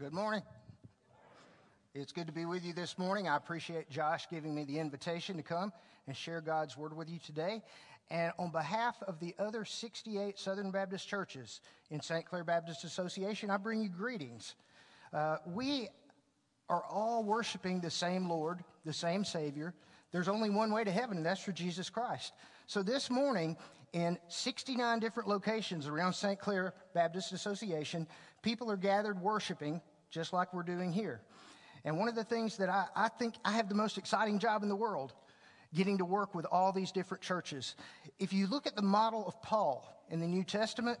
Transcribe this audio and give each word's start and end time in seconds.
Good 0.00 0.12
morning. 0.12 0.42
It's 1.94 2.10
good 2.10 2.26
to 2.26 2.32
be 2.32 2.46
with 2.46 2.64
you 2.64 2.72
this 2.72 2.98
morning. 2.98 3.28
I 3.28 3.36
appreciate 3.36 3.88
Josh 3.88 4.26
giving 4.28 4.52
me 4.52 4.64
the 4.64 4.80
invitation 4.80 5.36
to 5.36 5.44
come 5.44 5.72
and 6.08 6.16
share 6.16 6.40
God's 6.40 6.76
word 6.76 6.96
with 6.96 7.08
you 7.08 7.20
today. 7.24 7.62
And 8.10 8.32
on 8.36 8.50
behalf 8.50 8.96
of 9.06 9.20
the 9.20 9.36
other 9.38 9.64
68 9.64 10.36
Southern 10.36 10.72
Baptist 10.72 11.06
churches 11.06 11.60
in 11.90 12.00
St. 12.00 12.26
Clair 12.26 12.42
Baptist 12.42 12.82
Association, 12.82 13.50
I 13.50 13.56
bring 13.56 13.82
you 13.82 13.88
greetings. 13.88 14.56
Uh, 15.12 15.36
we 15.46 15.86
are 16.68 16.82
all 16.90 17.22
worshiping 17.22 17.78
the 17.80 17.88
same 17.88 18.28
Lord, 18.28 18.64
the 18.84 18.92
same 18.92 19.24
Savior. 19.24 19.74
There's 20.10 20.28
only 20.28 20.50
one 20.50 20.72
way 20.72 20.82
to 20.82 20.90
heaven, 20.90 21.18
and 21.18 21.24
that's 21.24 21.44
through 21.44 21.54
Jesus 21.54 21.88
Christ. 21.88 22.32
So 22.66 22.82
this 22.82 23.10
morning, 23.10 23.56
in 23.92 24.18
69 24.26 24.98
different 24.98 25.28
locations 25.28 25.86
around 25.86 26.14
St. 26.14 26.38
Clair 26.38 26.74
Baptist 26.94 27.32
Association, 27.32 28.08
people 28.44 28.70
are 28.70 28.76
gathered 28.76 29.20
worshiping 29.20 29.80
just 30.10 30.32
like 30.32 30.54
we're 30.54 30.62
doing 30.62 30.92
here. 30.92 31.22
And 31.84 31.98
one 31.98 32.08
of 32.08 32.14
the 32.14 32.22
things 32.22 32.56
that 32.58 32.68
I, 32.68 32.84
I 32.94 33.08
think 33.08 33.34
I 33.44 33.52
have 33.52 33.68
the 33.68 33.74
most 33.74 33.98
exciting 33.98 34.38
job 34.38 34.62
in 34.62 34.68
the 34.68 34.76
world, 34.76 35.14
getting 35.74 35.98
to 35.98 36.04
work 36.04 36.34
with 36.34 36.46
all 36.52 36.70
these 36.70 36.92
different 36.92 37.22
churches. 37.22 37.74
If 38.18 38.32
you 38.32 38.46
look 38.46 38.66
at 38.66 38.76
the 38.76 38.82
model 38.82 39.26
of 39.26 39.40
Paul 39.42 39.84
in 40.10 40.20
the 40.20 40.26
New 40.26 40.44
Testament, 40.44 41.00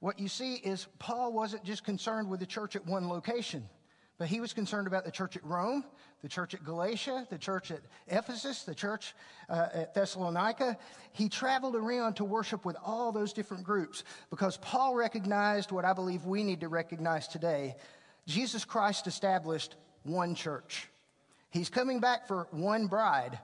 what 0.00 0.18
you 0.18 0.28
see 0.28 0.54
is 0.54 0.86
Paul 0.98 1.32
wasn't 1.32 1.64
just 1.64 1.84
concerned 1.84 2.30
with 2.30 2.40
the 2.40 2.46
church 2.46 2.74
at 2.76 2.86
one 2.86 3.08
location. 3.08 3.68
But 4.16 4.28
he 4.28 4.40
was 4.40 4.52
concerned 4.52 4.86
about 4.86 5.04
the 5.04 5.10
church 5.10 5.36
at 5.36 5.44
Rome, 5.44 5.84
the 6.22 6.28
church 6.28 6.54
at 6.54 6.64
Galatia, 6.64 7.26
the 7.30 7.38
church 7.38 7.72
at 7.72 7.80
Ephesus, 8.06 8.62
the 8.62 8.74
church 8.74 9.14
uh, 9.48 9.68
at 9.74 9.94
Thessalonica. 9.94 10.78
He 11.12 11.28
traveled 11.28 11.74
around 11.74 12.14
to 12.14 12.24
worship 12.24 12.64
with 12.64 12.76
all 12.84 13.10
those 13.10 13.32
different 13.32 13.64
groups 13.64 14.04
because 14.30 14.56
Paul 14.58 14.94
recognized 14.94 15.72
what 15.72 15.84
I 15.84 15.92
believe 15.92 16.24
we 16.24 16.44
need 16.44 16.60
to 16.60 16.68
recognize 16.68 17.26
today. 17.26 17.74
Jesus 18.26 18.64
Christ 18.64 19.06
established 19.08 19.74
one 20.04 20.34
church. 20.34 20.88
He's 21.50 21.68
coming 21.68 21.98
back 21.98 22.28
for 22.28 22.46
one 22.52 22.86
bride. 22.86 23.38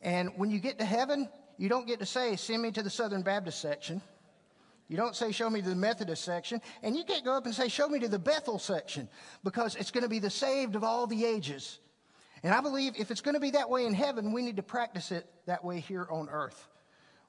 And 0.00 0.30
when 0.36 0.50
you 0.50 0.58
get 0.58 0.78
to 0.78 0.84
heaven, 0.84 1.28
you 1.58 1.68
don't 1.68 1.86
get 1.86 1.98
to 1.98 2.06
say, 2.06 2.36
send 2.36 2.62
me 2.62 2.70
to 2.72 2.82
the 2.82 2.90
Southern 2.90 3.22
Baptist 3.22 3.60
section. 3.60 4.00
You 4.88 4.96
don't 4.96 5.14
say, 5.14 5.32
show 5.32 5.50
me 5.50 5.60
to 5.60 5.68
the 5.68 5.76
Methodist 5.76 6.24
section. 6.24 6.62
And 6.82 6.96
you 6.96 7.04
can't 7.04 7.24
go 7.24 7.36
up 7.36 7.44
and 7.44 7.54
say, 7.54 7.68
show 7.68 7.88
me 7.88 7.98
to 8.00 8.08
the 8.08 8.18
Bethel 8.18 8.58
section 8.58 9.08
because 9.44 9.76
it's 9.76 9.90
going 9.90 10.02
to 10.02 10.08
be 10.08 10.18
the 10.18 10.30
saved 10.30 10.76
of 10.76 10.82
all 10.82 11.06
the 11.06 11.24
ages. 11.26 11.78
And 12.42 12.54
I 12.54 12.60
believe 12.60 12.94
if 12.98 13.10
it's 13.10 13.20
going 13.20 13.34
to 13.34 13.40
be 13.40 13.50
that 13.50 13.68
way 13.68 13.84
in 13.84 13.92
heaven, 13.92 14.32
we 14.32 14.42
need 14.42 14.56
to 14.56 14.62
practice 14.62 15.12
it 15.12 15.26
that 15.46 15.62
way 15.62 15.80
here 15.80 16.06
on 16.10 16.28
earth. 16.30 16.68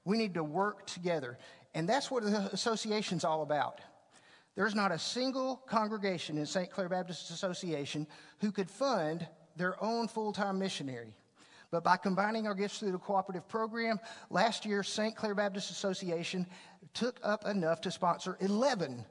We 0.06 0.18
need 0.18 0.36
to 0.36 0.44
work 0.44 0.88
together. 0.88 1.38
And 1.74 1.88
that's 1.88 2.10
what 2.10 2.24
the 2.24 2.50
association's 2.54 3.26
all 3.26 3.42
about. 3.42 3.82
There's 4.56 4.76
not 4.76 4.92
a 4.92 5.00
single 5.00 5.58
congregation 5.68 6.38
in 6.38 6.46
St. 6.46 6.72
Clair 6.72 6.90
Baptist 6.90 7.30
Association 7.32 8.08
who 8.40 8.52
could 8.52 8.70
fund 8.70 9.28
their 9.56 9.82
own 9.84 10.08
full 10.08 10.32
time 10.32 10.60
missionary. 10.60 11.16
But 11.72 11.84
by 11.84 11.98
combining 11.98 12.48
our 12.48 12.56
gifts 12.56 12.80
through 12.80 12.94
the 12.94 12.98
cooperative 12.98 13.48
program, 13.48 14.00
last 14.30 14.66
year, 14.66 14.82
St. 14.82 15.16
Clair 15.16 15.36
Baptist 15.36 15.70
Association 15.70 16.48
took 16.94 17.20
up 17.24 17.46
enough 17.46 17.82
to 17.82 17.92
sponsor 17.92 18.38
11 18.40 19.06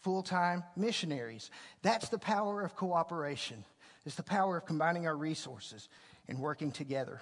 full 0.00 0.22
time 0.22 0.62
missionaries. 0.76 1.50
That's 1.82 2.08
the 2.08 2.18
power 2.18 2.62
of 2.62 2.76
cooperation, 2.76 3.64
it's 4.04 4.16
the 4.16 4.22
power 4.22 4.58
of 4.58 4.66
combining 4.66 5.06
our 5.06 5.16
resources 5.16 5.88
and 6.28 6.38
working 6.38 6.70
together. 6.70 7.20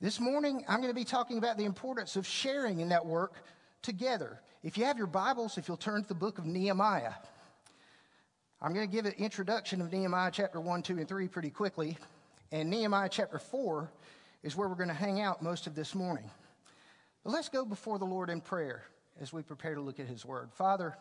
This 0.00 0.20
morning, 0.20 0.64
I'm 0.68 0.80
going 0.80 0.92
to 0.92 0.94
be 0.94 1.04
talking 1.04 1.38
about 1.38 1.58
the 1.58 1.64
importance 1.64 2.14
of 2.14 2.24
sharing 2.26 2.78
in 2.80 2.88
that 2.90 3.04
work 3.04 3.34
together. 3.82 4.40
If 4.62 4.78
you 4.78 4.84
have 4.84 4.96
your 4.96 5.08
Bibles, 5.08 5.58
if 5.58 5.66
you'll 5.66 5.76
turn 5.76 6.02
to 6.02 6.08
the 6.08 6.14
book 6.14 6.38
of 6.38 6.46
Nehemiah, 6.46 7.12
I'm 8.62 8.72
going 8.72 8.88
to 8.88 8.92
give 8.92 9.06
an 9.06 9.14
introduction 9.18 9.80
of 9.80 9.92
Nehemiah 9.92 10.30
chapter 10.32 10.60
1, 10.60 10.82
2, 10.82 10.98
and 10.98 11.08
3 11.08 11.28
pretty 11.28 11.50
quickly. 11.50 11.98
And 12.50 12.70
Nehemiah 12.70 13.08
chapter 13.10 13.38
4 13.38 13.90
is 14.42 14.56
where 14.56 14.68
we're 14.68 14.74
going 14.74 14.88
to 14.88 14.94
hang 14.94 15.20
out 15.20 15.42
most 15.42 15.66
of 15.66 15.74
this 15.74 15.94
morning. 15.94 16.30
But 17.22 17.32
let's 17.32 17.48
go 17.48 17.64
before 17.64 17.98
the 17.98 18.06
Lord 18.06 18.30
in 18.30 18.40
prayer 18.40 18.84
as 19.20 19.32
we 19.32 19.42
prepare 19.42 19.74
to 19.74 19.80
look 19.80 20.00
at 20.00 20.06
His 20.06 20.24
Word. 20.24 20.50
Father, 20.54 20.96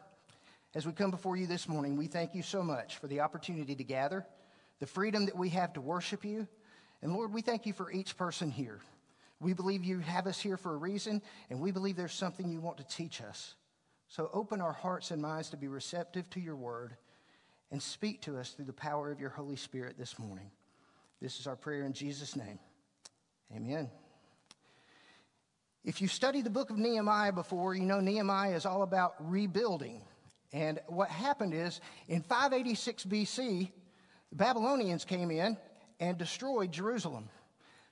as 0.75 0.85
we 0.85 0.91
come 0.91 1.11
before 1.11 1.37
you 1.37 1.47
this 1.47 1.69
morning, 1.69 1.95
we 1.95 2.07
thank 2.07 2.35
you 2.35 2.43
so 2.43 2.61
much 2.61 2.97
for 2.97 3.07
the 3.07 3.21
opportunity 3.21 3.75
to 3.75 3.83
gather, 3.83 4.25
the 4.79 4.85
freedom 4.85 5.25
that 5.25 5.37
we 5.37 5.49
have 5.49 5.71
to 5.73 5.81
worship 5.81 6.25
you. 6.25 6.47
And 7.01 7.13
Lord, 7.13 7.33
we 7.33 7.41
thank 7.41 7.65
you 7.65 7.73
for 7.73 7.91
each 7.91 8.17
person 8.17 8.51
here. 8.51 8.79
We 9.39 9.53
believe 9.53 9.85
you 9.85 9.99
have 9.99 10.27
us 10.27 10.39
here 10.39 10.57
for 10.57 10.73
a 10.73 10.77
reason, 10.77 11.21
and 11.49 11.61
we 11.61 11.71
believe 11.71 11.95
there's 11.95 12.11
something 12.11 12.49
you 12.49 12.59
want 12.59 12.77
to 12.79 12.83
teach 12.83 13.21
us. 13.21 13.55
So 14.09 14.29
open 14.33 14.59
our 14.59 14.73
hearts 14.73 15.11
and 15.11 15.21
minds 15.21 15.49
to 15.51 15.57
be 15.57 15.67
receptive 15.67 16.29
to 16.31 16.39
your 16.39 16.55
word 16.55 16.97
and 17.71 17.81
speak 17.81 18.21
to 18.23 18.37
us 18.37 18.51
through 18.51 18.65
the 18.65 18.73
power 18.73 19.11
of 19.11 19.19
your 19.19 19.29
Holy 19.29 19.55
Spirit 19.55 19.97
this 19.97 20.17
morning. 20.19 20.49
This 21.21 21.39
is 21.39 21.47
our 21.47 21.55
prayer 21.55 21.83
in 21.83 21.93
Jesus' 21.93 22.35
name. 22.35 22.59
Amen. 23.55 23.89
If 25.83 26.01
you 26.01 26.07
studied 26.07 26.43
the 26.43 26.49
book 26.49 26.69
of 26.69 26.77
Nehemiah 26.77 27.31
before, 27.31 27.73
you 27.73 27.83
know 27.83 27.99
Nehemiah 27.99 28.55
is 28.55 28.65
all 28.65 28.83
about 28.83 29.15
rebuilding. 29.19 30.01
And 30.53 30.79
what 30.87 31.09
happened 31.09 31.53
is 31.53 31.81
in 32.07 32.21
586 32.21 33.05
BC, 33.05 33.71
the 34.29 34.35
Babylonians 34.35 35.05
came 35.05 35.31
in 35.31 35.57
and 35.99 36.17
destroyed 36.17 36.71
Jerusalem. 36.71 37.29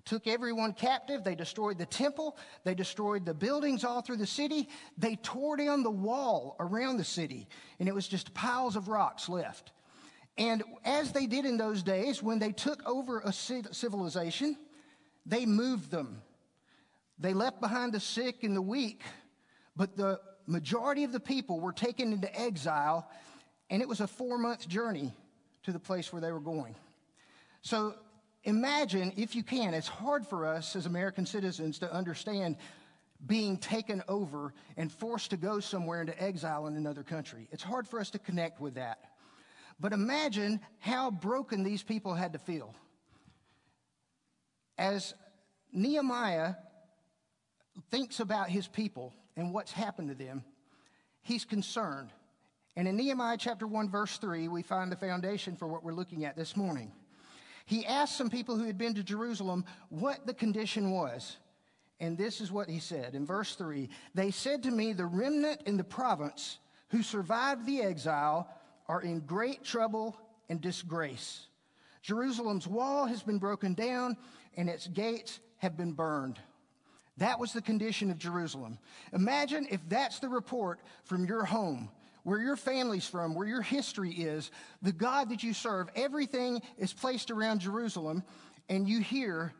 Took 0.03 0.27
everyone 0.27 0.73
captive. 0.73 1.23
They 1.23 1.33
destroyed 1.33 1.79
the 1.79 1.85
temple. 1.85 2.37
They 2.63 2.75
destroyed 2.75 3.25
the 3.25 3.33
buildings 3.33 3.83
all 3.83 4.01
through 4.01 4.17
the 4.17 4.27
city. 4.27 4.69
They 4.97 5.15
tore 5.15 5.57
down 5.57 5.81
the 5.81 5.89
wall 5.89 6.55
around 6.59 6.97
the 6.97 7.03
city, 7.03 7.47
and 7.79 7.89
it 7.89 7.95
was 7.95 8.07
just 8.07 8.33
piles 8.35 8.75
of 8.75 8.87
rocks 8.87 9.27
left. 9.27 9.71
And 10.37 10.63
as 10.83 11.11
they 11.11 11.27
did 11.27 11.45
in 11.45 11.57
those 11.57 11.81
days, 11.81 12.21
when 12.21 12.39
they 12.39 12.51
took 12.51 12.85
over 12.87 13.21
a 13.21 13.31
civilization, 13.31 14.57
they 15.25 15.45
moved 15.45 15.91
them. 15.91 16.21
They 17.17 17.33
left 17.33 17.61
behind 17.61 17.93
the 17.93 17.99
sick 17.99 18.43
and 18.43 18.55
the 18.55 18.61
weak, 18.61 19.01
but 19.75 19.95
the 19.95 20.19
majority 20.45 21.03
of 21.05 21.13
the 21.13 21.19
people 21.19 21.59
were 21.59 21.71
taken 21.71 22.11
into 22.11 22.39
exile, 22.39 23.09
and 23.69 23.81
it 23.81 23.87
was 23.87 24.01
a 24.01 24.07
four 24.07 24.37
month 24.37 24.67
journey 24.67 25.13
to 25.63 25.71
the 25.71 25.79
place 25.79 26.11
where 26.11 26.21
they 26.21 26.31
were 26.31 26.41
going. 26.41 26.75
So 27.61 27.95
imagine, 28.43 29.13
if 29.15 29.35
you 29.35 29.43
can, 29.43 29.73
it's 29.73 29.87
hard 29.87 30.27
for 30.27 30.45
us 30.45 30.75
as 30.75 30.85
American 30.85 31.25
citizens 31.25 31.79
to 31.79 31.91
understand 31.91 32.57
being 33.25 33.57
taken 33.57 34.03
over 34.07 34.53
and 34.77 34.91
forced 34.91 35.31
to 35.31 35.37
go 35.37 35.59
somewhere 35.59 36.01
into 36.01 36.21
exile 36.21 36.67
in 36.67 36.75
another 36.75 37.01
country. 37.01 37.47
It's 37.51 37.63
hard 37.63 37.87
for 37.87 37.99
us 37.99 38.09
to 38.11 38.19
connect 38.19 38.59
with 38.59 38.75
that. 38.75 38.99
But 39.79 39.93
imagine 39.93 40.61
how 40.79 41.11
broken 41.11 41.63
these 41.63 41.83
people 41.83 42.13
had 42.13 42.33
to 42.33 42.39
feel. 42.39 42.73
As 44.77 45.13
Nehemiah 45.73 46.55
thinks 47.91 48.19
about 48.19 48.49
his 48.49 48.67
people 48.67 49.13
and 49.35 49.53
what's 49.53 49.71
happened 49.71 50.09
to 50.09 50.15
them, 50.15 50.43
he's 51.21 51.45
concerned. 51.45 52.11
And 52.77 52.87
in 52.87 52.97
Nehemiah 52.97 53.37
chapter 53.37 53.67
1, 53.67 53.89
verse 53.89 54.17
3, 54.17 54.47
we 54.47 54.61
find 54.61 54.91
the 54.91 54.97
foundation 54.97 55.55
for 55.55 55.67
what 55.67 55.83
we're 55.83 55.93
looking 55.93 56.25
at 56.25 56.35
this 56.35 56.55
morning. 56.57 56.91
He 57.65 57.85
asked 57.85 58.17
some 58.17 58.29
people 58.29 58.57
who 58.57 58.65
had 58.65 58.77
been 58.77 58.93
to 58.95 59.03
Jerusalem 59.03 59.65
what 59.89 60.25
the 60.25 60.33
condition 60.33 60.91
was. 60.91 61.37
And 61.99 62.17
this 62.17 62.41
is 62.41 62.51
what 62.51 62.69
he 62.69 62.79
said 62.79 63.15
in 63.15 63.25
verse 63.25 63.55
3 63.55 63.89
They 64.13 64.31
said 64.31 64.63
to 64.63 64.71
me, 64.71 64.93
The 64.93 65.05
remnant 65.05 65.61
in 65.65 65.77
the 65.77 65.83
province 65.83 66.59
who 66.89 67.01
survived 67.01 67.65
the 67.65 67.81
exile 67.81 68.49
are 68.87 69.01
in 69.01 69.21
great 69.21 69.63
trouble 69.63 70.15
and 70.49 70.61
disgrace. 70.61 71.47
Jerusalem's 72.01 72.67
wall 72.67 73.05
has 73.05 73.23
been 73.23 73.39
broken 73.39 73.73
down 73.73 74.15
and 74.55 74.69
its 74.69 74.87
gates 74.87 75.39
have 75.57 75.75
been 75.75 75.93
burned. 75.93 76.39
That 77.17 77.39
was 77.39 77.53
the 77.53 77.61
condition 77.61 78.11
of 78.11 78.17
Jerusalem. 78.17 78.77
Imagine 79.13 79.67
if 79.71 79.81
that's 79.87 80.19
the 80.19 80.29
report 80.29 80.81
from 81.05 81.25
your 81.25 81.45
home, 81.45 81.89
where 82.23 82.41
your 82.41 82.57
family's 82.57 83.07
from, 83.07 83.33
where 83.33 83.47
your 83.47 83.61
history 83.61 84.11
is, 84.11 84.51
the 84.81 84.91
God 84.91 85.29
that 85.29 85.41
you 85.41 85.53
serve, 85.53 85.89
everything 85.95 86.61
is 86.77 86.93
placed 86.93 87.31
around 87.31 87.61
Jerusalem, 87.61 88.23
and 88.67 88.87
you 88.89 88.99
hear, 88.99 89.53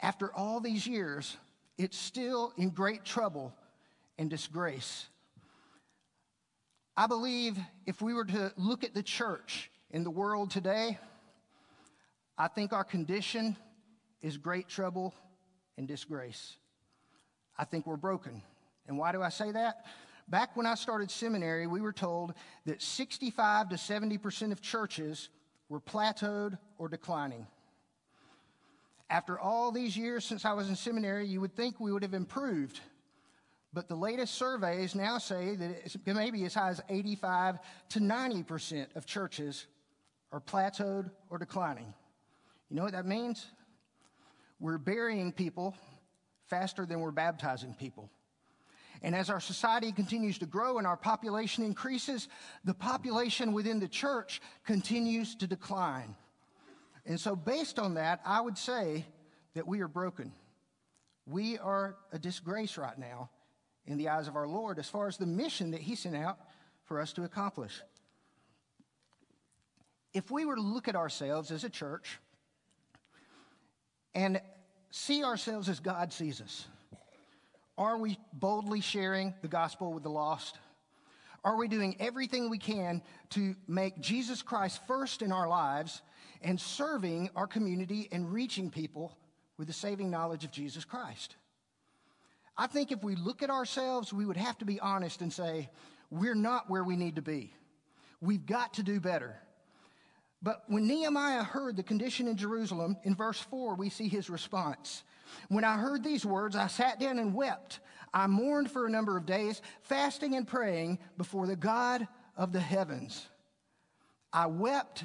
after 0.00 0.32
all 0.34 0.60
these 0.60 0.86
years, 0.86 1.36
it's 1.78 1.96
still 1.96 2.52
in 2.56 2.70
great 2.70 3.04
trouble 3.04 3.54
and 4.18 4.28
disgrace. 4.28 5.06
I 6.96 7.06
believe 7.06 7.58
if 7.84 8.00
we 8.00 8.14
were 8.14 8.24
to 8.24 8.52
look 8.56 8.82
at 8.82 8.94
the 8.94 9.02
church 9.02 9.70
in 9.90 10.02
the 10.02 10.10
world 10.10 10.50
today, 10.50 10.98
I 12.38 12.48
think 12.48 12.72
our 12.72 12.84
condition 12.84 13.56
is 14.22 14.38
great 14.38 14.68
trouble 14.68 15.14
and 15.76 15.86
disgrace. 15.86 16.56
I 17.58 17.64
think 17.64 17.86
we're 17.86 17.96
broken. 17.96 18.42
And 18.88 18.96
why 18.96 19.12
do 19.12 19.22
I 19.22 19.28
say 19.28 19.52
that? 19.52 19.84
Back 20.28 20.56
when 20.56 20.66
I 20.66 20.74
started 20.74 21.10
seminary, 21.10 21.66
we 21.66 21.80
were 21.80 21.92
told 21.92 22.34
that 22.64 22.82
65 22.82 23.68
to 23.68 23.76
70% 23.76 24.52
of 24.52 24.60
churches 24.62 25.28
were 25.68 25.80
plateaued 25.80 26.58
or 26.78 26.88
declining. 26.88 27.46
After 29.08 29.38
all 29.38 29.70
these 29.70 29.96
years 29.96 30.24
since 30.24 30.44
I 30.44 30.54
was 30.54 30.68
in 30.68 30.76
seminary, 30.76 31.26
you 31.26 31.40
would 31.40 31.54
think 31.54 31.78
we 31.78 31.92
would 31.92 32.02
have 32.02 32.14
improved. 32.14 32.80
But 33.76 33.88
the 33.88 33.94
latest 33.94 34.36
surveys 34.36 34.94
now 34.94 35.18
say 35.18 35.54
that 35.54 35.70
it 35.84 36.16
may 36.16 36.30
be 36.30 36.46
as 36.46 36.54
high 36.54 36.70
as 36.70 36.80
85 36.88 37.58
to 37.90 38.00
90% 38.00 38.96
of 38.96 39.04
churches 39.04 39.66
are 40.32 40.40
plateaued 40.40 41.10
or 41.28 41.36
declining. 41.36 41.92
You 42.70 42.76
know 42.76 42.84
what 42.84 42.92
that 42.92 43.04
means? 43.04 43.44
We're 44.60 44.78
burying 44.78 45.30
people 45.30 45.76
faster 46.46 46.86
than 46.86 47.00
we're 47.00 47.10
baptizing 47.10 47.74
people. 47.74 48.08
And 49.02 49.14
as 49.14 49.28
our 49.28 49.40
society 49.40 49.92
continues 49.92 50.38
to 50.38 50.46
grow 50.46 50.78
and 50.78 50.86
our 50.86 50.96
population 50.96 51.62
increases, 51.62 52.28
the 52.64 52.72
population 52.72 53.52
within 53.52 53.78
the 53.78 53.88
church 53.88 54.40
continues 54.64 55.34
to 55.34 55.46
decline. 55.46 56.16
And 57.04 57.20
so, 57.20 57.36
based 57.36 57.78
on 57.78 57.92
that, 57.96 58.22
I 58.24 58.40
would 58.40 58.56
say 58.56 59.04
that 59.52 59.68
we 59.68 59.82
are 59.82 59.88
broken. 59.88 60.32
We 61.26 61.58
are 61.58 61.96
a 62.10 62.18
disgrace 62.18 62.78
right 62.78 62.98
now 62.98 63.28
in 63.86 63.98
the 63.98 64.08
eyes 64.08 64.28
of 64.28 64.36
our 64.36 64.46
Lord 64.46 64.78
as 64.78 64.88
far 64.88 65.06
as 65.06 65.16
the 65.16 65.26
mission 65.26 65.70
that 65.70 65.80
He 65.80 65.94
sent 65.94 66.16
out 66.16 66.38
for 66.84 67.00
us 67.00 67.12
to 67.14 67.24
accomplish. 67.24 67.80
If 70.12 70.30
we 70.30 70.44
were 70.44 70.56
to 70.56 70.62
look 70.62 70.88
at 70.88 70.96
ourselves 70.96 71.50
as 71.50 71.64
a 71.64 71.68
church 71.68 72.18
and 74.14 74.40
see 74.90 75.22
ourselves 75.22 75.68
as 75.68 75.80
God 75.80 76.12
sees 76.12 76.40
us, 76.40 76.66
are 77.76 77.98
we 77.98 78.18
boldly 78.32 78.80
sharing 78.80 79.34
the 79.42 79.48
gospel 79.48 79.92
with 79.92 80.02
the 80.02 80.10
lost? 80.10 80.58
Are 81.44 81.56
we 81.56 81.68
doing 81.68 81.96
everything 82.00 82.48
we 82.48 82.58
can 82.58 83.02
to 83.30 83.54
make 83.68 84.00
Jesus 84.00 84.42
Christ 84.42 84.80
first 84.86 85.22
in 85.22 85.30
our 85.30 85.48
lives 85.48 86.02
and 86.42 86.60
serving 86.60 87.30
our 87.36 87.46
community 87.46 88.08
and 88.10 88.32
reaching 88.32 88.70
people 88.70 89.16
with 89.58 89.68
the 89.68 89.74
saving 89.74 90.10
knowledge 90.10 90.44
of 90.44 90.50
Jesus 90.50 90.84
Christ? 90.84 91.36
I 92.58 92.66
think 92.66 92.90
if 92.90 93.02
we 93.02 93.16
look 93.16 93.42
at 93.42 93.50
ourselves, 93.50 94.12
we 94.12 94.24
would 94.24 94.36
have 94.36 94.58
to 94.58 94.64
be 94.64 94.80
honest 94.80 95.20
and 95.20 95.32
say, 95.32 95.68
we're 96.10 96.34
not 96.34 96.70
where 96.70 96.84
we 96.84 96.96
need 96.96 97.16
to 97.16 97.22
be. 97.22 97.52
We've 98.20 98.46
got 98.46 98.74
to 98.74 98.82
do 98.82 99.00
better. 99.00 99.36
But 100.42 100.62
when 100.68 100.86
Nehemiah 100.86 101.42
heard 101.42 101.76
the 101.76 101.82
condition 101.82 102.28
in 102.28 102.36
Jerusalem, 102.36 102.96
in 103.02 103.14
verse 103.14 103.40
4, 103.40 103.74
we 103.74 103.90
see 103.90 104.08
his 104.08 104.30
response. 104.30 105.02
When 105.48 105.64
I 105.64 105.76
heard 105.76 106.04
these 106.04 106.24
words, 106.24 106.56
I 106.56 106.68
sat 106.68 107.00
down 107.00 107.18
and 107.18 107.34
wept. 107.34 107.80
I 108.14 108.26
mourned 108.26 108.70
for 108.70 108.86
a 108.86 108.90
number 108.90 109.16
of 109.16 109.26
days, 109.26 109.60
fasting 109.82 110.34
and 110.36 110.46
praying 110.46 110.98
before 111.18 111.46
the 111.46 111.56
God 111.56 112.06
of 112.36 112.52
the 112.52 112.60
heavens. 112.60 113.26
I 114.32 114.46
wept, 114.46 115.04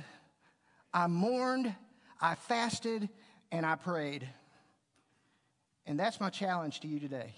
I 0.93 1.07
mourned, 1.07 1.75
I 2.19 2.35
fasted, 2.35 3.09
and 3.51 3.65
I 3.65 3.75
prayed. 3.75 4.27
And 5.85 5.99
that's 5.99 6.19
my 6.19 6.29
challenge 6.29 6.79
to 6.81 6.87
you 6.87 6.99
today. 6.99 7.33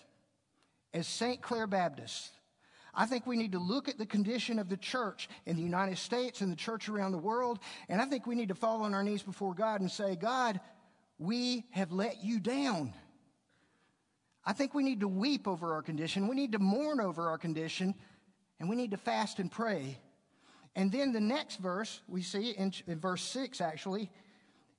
As 0.94 1.08
St. 1.08 1.42
Clair 1.42 1.66
Baptists, 1.66 2.32
I 2.94 3.06
think 3.06 3.26
we 3.26 3.38
need 3.38 3.54
to 3.54 3.60
look 3.60 3.90
at 3.90 3.98
the 3.98 4.06
condition 4.06 4.60
of 4.60 4.70
the 4.70 4.78
church 4.78 5.28
in 5.46 5.56
the 5.56 5.64
United 5.64 5.98
States 5.98 6.42
and 6.42 6.52
the 6.52 6.56
church 6.56 6.90
around 6.90 7.12
the 7.12 7.18
world. 7.18 7.60
And 7.90 8.02
I 8.02 8.06
think 8.06 8.28
we 8.28 8.36
need 8.36 8.50
to 8.50 8.56
fall 8.56 8.84
on 8.84 8.94
our 8.94 9.04
knees 9.04 9.24
before 9.24 9.56
God 9.56 9.82
and 9.82 9.90
say, 9.90 10.16
God, 10.16 10.60
we 11.18 11.66
have 11.72 11.92
let 11.92 12.24
you 12.24 12.40
down. 12.40 12.94
I 14.46 14.54
think 14.54 14.74
we 14.74 14.84
need 14.84 15.00
to 15.00 15.08
weep 15.08 15.48
over 15.48 15.74
our 15.74 15.82
condition. 15.82 16.28
We 16.28 16.36
need 16.36 16.52
to 16.52 16.60
mourn 16.60 17.00
over 17.00 17.30
our 17.30 17.38
condition. 17.38 17.96
And 18.60 18.70
we 18.70 18.76
need 18.76 18.92
to 18.92 18.98
fast 18.98 19.40
and 19.40 19.52
pray. 19.52 19.98
And 20.76 20.92
then 20.92 21.14
the 21.14 21.22
next 21.22 21.58
verse, 21.58 22.02
we 22.08 22.22
see 22.22 22.52
in, 22.52 22.74
in 22.88 23.00
verse 23.00 23.24
6 23.24 23.62
actually, 23.62 24.12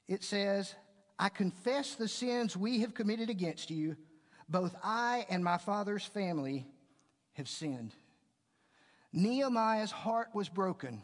it 0.06 0.22
says, 0.22 0.74
I 1.18 1.28
confess 1.28 1.94
the 1.94 2.08
sins 2.08 2.56
we 2.56 2.80
have 2.80 2.94
committed 2.94 3.30
against 3.30 3.70
you. 3.70 3.96
Both 4.48 4.74
I 4.82 5.26
and 5.30 5.44
my 5.44 5.58
father's 5.58 6.04
family 6.04 6.66
have 7.34 7.48
sinned. 7.48 7.94
Nehemiah's 9.12 9.92
heart 9.92 10.28
was 10.34 10.48
broken 10.48 11.02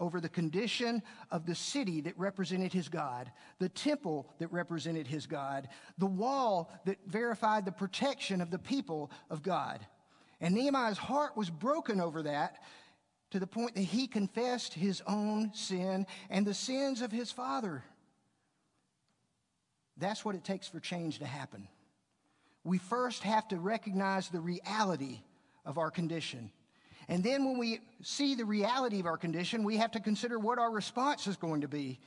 over 0.00 0.20
the 0.20 0.28
condition 0.28 1.02
of 1.30 1.46
the 1.46 1.54
city 1.54 2.00
that 2.02 2.18
represented 2.18 2.72
his 2.72 2.88
God, 2.88 3.32
the 3.58 3.68
temple 3.68 4.32
that 4.38 4.52
represented 4.52 5.06
his 5.06 5.26
God, 5.26 5.68
the 5.96 6.06
wall 6.06 6.70
that 6.84 6.98
verified 7.06 7.64
the 7.64 7.72
protection 7.72 8.40
of 8.40 8.50
the 8.50 8.58
people 8.58 9.10
of 9.30 9.42
God. 9.42 9.84
And 10.40 10.54
Nehemiah's 10.54 10.98
heart 10.98 11.36
was 11.36 11.50
broken 11.50 12.00
over 12.00 12.22
that 12.22 12.62
to 13.30 13.40
the 13.40 13.46
point 13.46 13.74
that 13.74 13.82
he 13.82 14.06
confessed 14.06 14.74
his 14.74 15.02
own 15.06 15.52
sin 15.52 16.06
and 16.30 16.46
the 16.46 16.54
sins 16.54 17.02
of 17.02 17.10
his 17.10 17.32
father. 17.32 17.82
That's 19.98 20.24
what 20.24 20.34
it 20.34 20.44
takes 20.44 20.68
for 20.68 20.80
change 20.80 21.18
to 21.18 21.26
happen. 21.26 21.68
We 22.64 22.78
first 22.78 23.22
have 23.22 23.48
to 23.48 23.56
recognize 23.56 24.28
the 24.28 24.40
reality 24.40 25.20
of 25.64 25.78
our 25.78 25.90
condition. 25.90 26.50
And 27.08 27.24
then 27.24 27.44
when 27.44 27.58
we 27.58 27.80
see 28.02 28.34
the 28.34 28.44
reality 28.44 29.00
of 29.00 29.06
our 29.06 29.16
condition, 29.16 29.64
we 29.64 29.78
have 29.78 29.92
to 29.92 30.00
consider 30.00 30.38
what 30.38 30.58
our 30.58 30.70
response 30.70 31.26
is 31.26 31.36
going 31.36 31.62
to 31.62 31.68
be. 31.68 31.98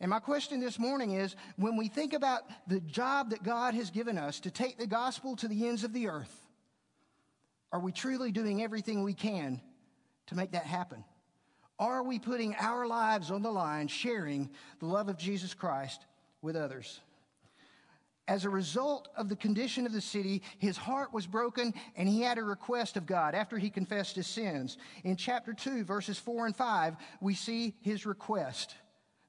And 0.00 0.10
my 0.10 0.18
question 0.18 0.60
this 0.60 0.78
morning 0.78 1.12
is 1.12 1.36
when 1.56 1.76
we 1.76 1.88
think 1.88 2.12
about 2.12 2.42
the 2.66 2.80
job 2.80 3.30
that 3.30 3.42
God 3.42 3.74
has 3.74 3.90
given 3.90 4.18
us 4.18 4.40
to 4.40 4.50
take 4.50 4.78
the 4.78 4.86
gospel 4.86 5.36
to 5.36 5.48
the 5.48 5.68
ends 5.68 5.84
of 5.84 5.92
the 5.92 6.08
earth, 6.08 6.34
are 7.72 7.80
we 7.80 7.92
truly 7.92 8.32
doing 8.32 8.62
everything 8.62 9.02
we 9.02 9.14
can 9.14 9.60
to 10.26 10.34
make 10.34 10.52
that 10.52 10.64
happen? 10.64 11.04
Are 11.78 12.02
we 12.02 12.18
putting 12.18 12.54
our 12.56 12.86
lives 12.86 13.30
on 13.30 13.42
the 13.42 13.50
line, 13.50 13.88
sharing 13.88 14.50
the 14.80 14.86
love 14.86 15.08
of 15.08 15.18
Jesus 15.18 15.52
Christ 15.52 16.06
with 16.46 16.56
others? 16.56 17.00
As 18.28 18.44
a 18.44 18.50
result 18.50 19.08
of 19.16 19.28
the 19.28 19.36
condition 19.36 19.86
of 19.86 19.92
the 19.92 20.00
city, 20.00 20.42
his 20.58 20.76
heart 20.76 21.12
was 21.12 21.26
broken 21.26 21.74
and 21.94 22.08
he 22.08 22.22
had 22.22 22.38
a 22.38 22.42
request 22.42 22.96
of 22.96 23.06
God 23.06 23.34
after 23.34 23.56
he 23.56 23.70
confessed 23.70 24.16
his 24.16 24.26
sins. 24.26 24.78
In 25.04 25.16
chapter 25.16 25.52
2, 25.52 25.84
verses 25.84 26.18
4 26.18 26.46
and 26.46 26.56
5, 26.56 26.96
we 27.20 27.34
see 27.34 27.74
his 27.82 28.04
request. 28.04 28.74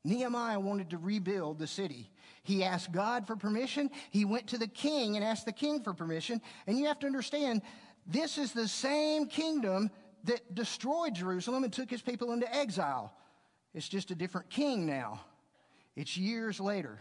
Nehemiah 0.03 0.59
wanted 0.59 0.89
to 0.91 0.97
rebuild 0.97 1.59
the 1.59 1.67
city. 1.67 2.09
He 2.43 2.63
asked 2.63 2.91
God 2.91 3.27
for 3.27 3.35
permission. 3.35 3.91
He 4.09 4.25
went 4.25 4.47
to 4.47 4.57
the 4.57 4.67
king 4.67 5.15
and 5.15 5.23
asked 5.23 5.45
the 5.45 5.51
king 5.51 5.83
for 5.83 5.93
permission. 5.93 6.41
And 6.65 6.79
you 6.79 6.85
have 6.85 6.99
to 6.99 7.07
understand, 7.07 7.61
this 8.07 8.37
is 8.37 8.51
the 8.53 8.67
same 8.67 9.27
kingdom 9.27 9.91
that 10.23 10.55
destroyed 10.55 11.13
Jerusalem 11.13 11.63
and 11.63 11.73
took 11.73 11.89
his 11.89 12.01
people 12.01 12.31
into 12.31 12.51
exile. 12.55 13.13
It's 13.73 13.89
just 13.89 14.09
a 14.09 14.15
different 14.15 14.49
king 14.49 14.87
now. 14.87 15.21
It's 15.95 16.17
years 16.17 16.59
later. 16.59 16.97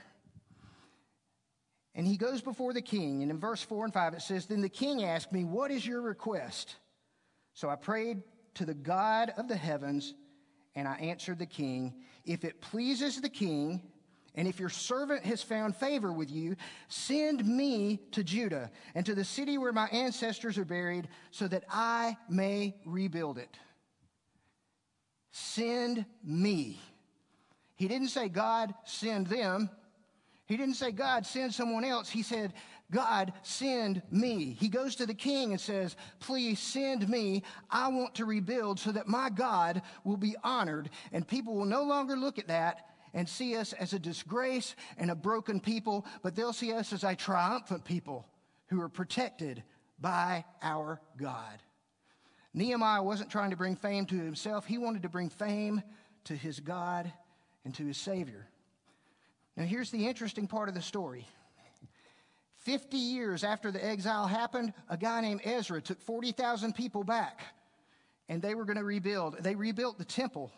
And 1.96 2.06
he 2.06 2.18
goes 2.18 2.42
before 2.42 2.74
the 2.74 2.82
king. 2.82 3.22
And 3.22 3.30
in 3.30 3.40
verse 3.40 3.62
4 3.62 3.86
and 3.86 3.92
5, 3.92 4.14
it 4.14 4.22
says, 4.22 4.46
Then 4.46 4.60
the 4.60 4.68
king 4.68 5.02
asked 5.02 5.32
me, 5.32 5.44
What 5.44 5.70
is 5.70 5.84
your 5.84 6.02
request? 6.02 6.76
So 7.54 7.70
I 7.70 7.76
prayed 7.76 8.22
to 8.54 8.66
the 8.66 8.74
God 8.74 9.32
of 9.38 9.48
the 9.48 9.56
heavens, 9.56 10.14
and 10.74 10.86
I 10.86 10.96
answered 10.96 11.38
the 11.38 11.46
king, 11.46 11.94
If 12.26 12.44
it 12.44 12.60
pleases 12.60 13.20
the 13.20 13.30
king, 13.30 13.80
and 14.34 14.46
if 14.46 14.60
your 14.60 14.68
servant 14.68 15.24
has 15.24 15.42
found 15.42 15.74
favor 15.74 16.12
with 16.12 16.30
you, 16.30 16.56
send 16.88 17.46
me 17.46 17.98
to 18.12 18.22
Judah 18.22 18.70
and 18.94 19.06
to 19.06 19.14
the 19.14 19.24
city 19.24 19.56
where 19.56 19.72
my 19.72 19.86
ancestors 19.86 20.58
are 20.58 20.66
buried, 20.66 21.08
so 21.30 21.48
that 21.48 21.64
I 21.70 22.18
may 22.28 22.76
rebuild 22.84 23.38
it. 23.38 23.58
Send 25.32 26.04
me. 26.22 26.78
He 27.76 27.88
didn't 27.88 28.08
say, 28.08 28.28
God, 28.28 28.74
send 28.84 29.28
them. 29.28 29.70
He 30.46 30.56
didn't 30.56 30.74
say, 30.74 30.92
God, 30.92 31.26
send 31.26 31.52
someone 31.52 31.84
else. 31.84 32.08
He 32.08 32.22
said, 32.22 32.52
God, 32.90 33.32
send 33.42 34.00
me. 34.10 34.56
He 34.58 34.68
goes 34.68 34.94
to 34.96 35.06
the 35.06 35.14
king 35.14 35.50
and 35.50 35.60
says, 35.60 35.96
Please 36.20 36.60
send 36.60 37.08
me. 37.08 37.42
I 37.68 37.88
want 37.88 38.14
to 38.16 38.24
rebuild 38.24 38.78
so 38.78 38.92
that 38.92 39.08
my 39.08 39.28
God 39.28 39.82
will 40.04 40.16
be 40.16 40.36
honored. 40.44 40.90
And 41.12 41.26
people 41.26 41.54
will 41.56 41.64
no 41.64 41.82
longer 41.82 42.16
look 42.16 42.38
at 42.38 42.48
that 42.48 42.86
and 43.12 43.28
see 43.28 43.56
us 43.56 43.72
as 43.72 43.92
a 43.92 43.98
disgrace 43.98 44.76
and 44.98 45.10
a 45.10 45.16
broken 45.16 45.58
people, 45.58 46.06
but 46.22 46.36
they'll 46.36 46.52
see 46.52 46.72
us 46.72 46.92
as 46.92 47.02
a 47.02 47.16
triumphant 47.16 47.84
people 47.84 48.28
who 48.66 48.80
are 48.80 48.88
protected 48.88 49.64
by 49.98 50.44
our 50.62 51.00
God. 51.16 51.62
Nehemiah 52.54 53.02
wasn't 53.02 53.30
trying 53.30 53.50
to 53.50 53.56
bring 53.56 53.74
fame 53.74 54.06
to 54.06 54.16
himself, 54.16 54.66
he 54.66 54.78
wanted 54.78 55.02
to 55.02 55.08
bring 55.08 55.28
fame 55.28 55.82
to 56.24 56.36
his 56.36 56.60
God 56.60 57.12
and 57.64 57.74
to 57.74 57.86
his 57.86 57.96
Savior. 57.96 58.48
Now, 59.56 59.64
here's 59.64 59.90
the 59.90 60.06
interesting 60.06 60.46
part 60.46 60.68
of 60.68 60.74
the 60.74 60.82
story. 60.82 61.26
50 62.58 62.96
years 62.96 63.44
after 63.44 63.70
the 63.70 63.84
exile 63.84 64.26
happened, 64.26 64.74
a 64.88 64.96
guy 64.96 65.20
named 65.20 65.40
Ezra 65.44 65.80
took 65.80 66.00
40,000 66.02 66.74
people 66.74 67.04
back 67.04 67.40
and 68.28 68.42
they 68.42 68.54
were 68.54 68.64
going 68.64 68.76
to 68.76 68.84
rebuild. 68.84 69.36
They 69.40 69.54
rebuilt 69.54 69.98
the 69.98 70.04
temple. 70.04 70.50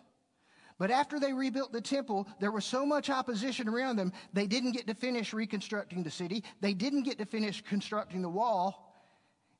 But 0.78 0.90
after 0.90 1.18
they 1.18 1.32
rebuilt 1.32 1.72
the 1.72 1.80
temple, 1.80 2.26
there 2.40 2.52
was 2.52 2.64
so 2.64 2.86
much 2.86 3.10
opposition 3.10 3.68
around 3.68 3.96
them, 3.96 4.12
they 4.32 4.46
didn't 4.46 4.72
get 4.72 4.86
to 4.86 4.94
finish 4.94 5.34
reconstructing 5.34 6.02
the 6.02 6.10
city. 6.10 6.44
They 6.60 6.72
didn't 6.72 7.02
get 7.02 7.18
to 7.18 7.26
finish 7.26 7.62
constructing 7.62 8.22
the 8.22 8.28
wall. 8.28 8.94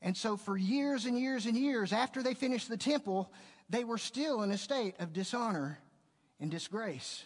And 0.00 0.16
so, 0.16 0.37
for 0.37 0.57
years 0.57 1.07
and 1.07 1.18
years 1.18 1.47
and 1.47 1.57
years 1.57 1.92
after 1.92 2.23
they 2.23 2.35
finished 2.35 2.68
the 2.68 2.76
temple, 2.76 3.33
they 3.68 3.83
were 3.83 3.99
still 3.99 4.42
in 4.42 4.52
a 4.52 4.59
state 4.59 4.95
of 5.00 5.12
dishonor 5.12 5.80
and 6.38 6.52
disgrace. 6.52 7.25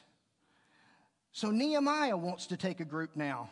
So 1.32 1.50
Nehemiah 1.50 2.16
wants 2.16 2.46
to 2.48 2.56
take 2.56 2.80
a 2.80 2.84
group 2.84 3.16
now. 3.16 3.50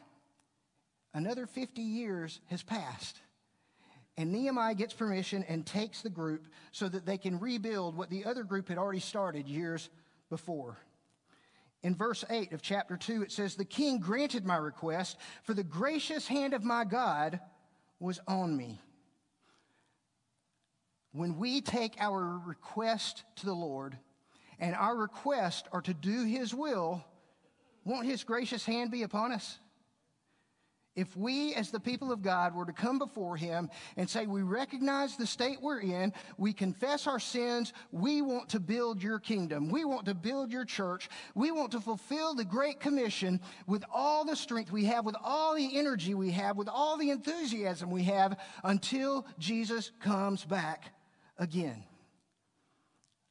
Another 1.15 1.47
50 1.47 1.83
years 1.83 2.41
has 2.47 2.63
passed. 2.63 3.21
And 4.17 4.33
Nehemiah 4.33 4.75
gets 4.75 4.93
permission 4.93 5.45
and 5.49 5.65
takes 5.65 6.03
the 6.03 6.11
group 6.11 6.47
so 6.73 6.89
that 6.89 7.07
they 7.07 7.17
can 7.17 7.41
rebuild 7.41 7.97
what 7.97 8.11
the 8.11 8.27
other 8.27 8.45
group 8.45 8.69
had 8.69 8.77
already 8.77 9.01
started 9.01 9.49
years 9.49 9.89
before. 10.29 10.77
In 11.83 11.95
verse 11.95 12.25
8 12.29 12.53
of 12.53 12.61
chapter 12.61 12.99
2, 12.99 13.23
it 13.23 13.33
says, 13.33 13.55
The 13.55 13.65
king 13.65 13.99
granted 13.99 14.45
my 14.45 14.57
request, 14.57 15.17
for 15.45 15.55
the 15.55 15.65
gracious 15.65 16.29
hand 16.29 16.53
of 16.53 16.63
my 16.63 16.85
God 16.85 17.41
was 17.99 18.21
on 18.29 18.55
me. 18.55 18.79
When 21.13 21.39
we 21.39 21.63
take 21.63 21.95
our 21.99 22.39
request 22.45 23.25
to 23.37 23.47
the 23.47 23.55
Lord, 23.55 23.97
and 24.59 24.75
our 24.75 24.95
requests 24.95 25.67
are 25.73 25.81
to 25.83 25.95
do 25.95 26.25
his 26.25 26.55
will, 26.55 27.03
won't 27.85 28.07
his 28.07 28.25
gracious 28.25 28.65
hand 28.65 28.91
be 28.91 29.03
upon 29.03 29.33
us? 29.33 29.59
If 30.97 31.17
we, 31.17 31.55
as 31.55 31.71
the 31.71 31.79
people 31.79 32.11
of 32.11 32.21
God, 32.21 32.55
were 32.55 32.67
to 32.67 32.73
come 32.73 32.99
before 32.99 33.37
Him 33.37 33.71
and 33.97 34.11
say, 34.11 34.27
We 34.27 34.43
recognize 34.43 35.17
the 35.17 35.27
state 35.27 35.59
we're 35.63 35.81
in, 35.81 36.13
we 36.37 36.53
confess 36.53 37.07
our 37.07 37.21
sins, 37.21 37.73
we 37.93 38.23
want 38.23 38.49
to 38.51 38.61
build 38.61 39.01
your 39.01 39.21
kingdom, 39.21 39.71
we 39.71 39.85
want 39.85 40.05
to 40.07 40.15
build 40.15 40.51
your 40.51 40.65
church, 40.65 41.09
we 41.35 41.53
want 41.53 41.71
to 41.73 41.81
fulfill 41.81 42.35
the 42.35 42.45
Great 42.45 42.81
Commission 42.81 43.41
with 43.69 43.85
all 43.91 44.25
the 44.25 44.35
strength 44.35 44.73
we 44.73 44.85
have, 44.87 45.07
with 45.07 45.17
all 45.23 45.55
the 45.55 45.79
energy 45.79 46.15
we 46.15 46.33
have, 46.33 46.57
with 46.57 46.69
all 46.69 46.99
the 46.99 47.11
enthusiasm 47.11 47.91
we 47.91 48.03
have 48.03 48.39
until 48.65 49.25
Jesus 49.39 49.93
comes 50.01 50.45
back 50.45 50.93
again. 51.39 51.85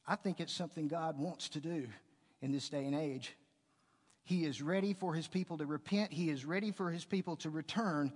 I 0.08 0.16
think 0.16 0.40
it's 0.40 0.52
something 0.52 0.88
God 0.88 1.18
wants 1.18 1.50
to 1.50 1.60
do 1.60 1.86
in 2.40 2.52
this 2.52 2.70
day 2.70 2.86
and 2.86 2.94
age. 2.94 3.36
He 4.30 4.44
is 4.44 4.62
ready 4.62 4.92
for 4.92 5.12
his 5.12 5.26
people 5.26 5.58
to 5.58 5.66
repent. 5.66 6.12
He 6.12 6.30
is 6.30 6.44
ready 6.44 6.70
for 6.70 6.88
his 6.92 7.04
people 7.04 7.34
to 7.38 7.50
return 7.50 8.12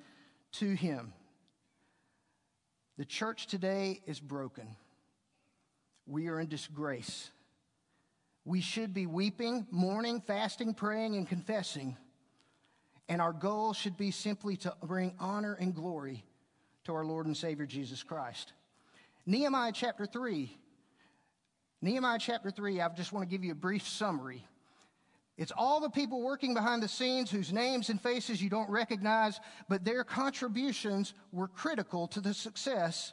to 0.52 0.72
him. 0.72 1.12
The 2.98 3.04
church 3.04 3.48
today 3.48 4.00
is 4.06 4.20
broken. 4.20 4.76
We 6.06 6.28
are 6.28 6.38
in 6.38 6.46
disgrace. 6.46 7.32
We 8.44 8.60
should 8.60 8.94
be 8.94 9.06
weeping, 9.06 9.66
mourning, 9.72 10.20
fasting, 10.20 10.74
praying, 10.74 11.16
and 11.16 11.28
confessing. 11.28 11.96
And 13.08 13.20
our 13.20 13.32
goal 13.32 13.72
should 13.72 13.96
be 13.96 14.12
simply 14.12 14.56
to 14.58 14.72
bring 14.84 15.16
honor 15.18 15.54
and 15.54 15.74
glory 15.74 16.24
to 16.84 16.94
our 16.94 17.04
Lord 17.04 17.26
and 17.26 17.36
Savior 17.36 17.66
Jesus 17.66 18.04
Christ. 18.04 18.52
Nehemiah 19.26 19.72
chapter 19.74 20.06
3. 20.06 20.56
Nehemiah 21.82 22.20
chapter 22.20 22.52
3, 22.52 22.80
I 22.80 22.88
just 22.90 23.12
want 23.12 23.28
to 23.28 23.36
give 23.36 23.42
you 23.42 23.50
a 23.50 23.56
brief 23.56 23.88
summary. 23.88 24.44
It's 25.36 25.52
all 25.56 25.80
the 25.80 25.90
people 25.90 26.22
working 26.22 26.54
behind 26.54 26.82
the 26.82 26.88
scenes 26.88 27.30
whose 27.30 27.52
names 27.52 27.90
and 27.90 28.00
faces 28.00 28.40
you 28.40 28.48
don't 28.48 28.70
recognize, 28.70 29.40
but 29.68 29.84
their 29.84 30.04
contributions 30.04 31.12
were 31.32 31.48
critical 31.48 32.06
to 32.08 32.20
the 32.20 32.32
success 32.32 33.12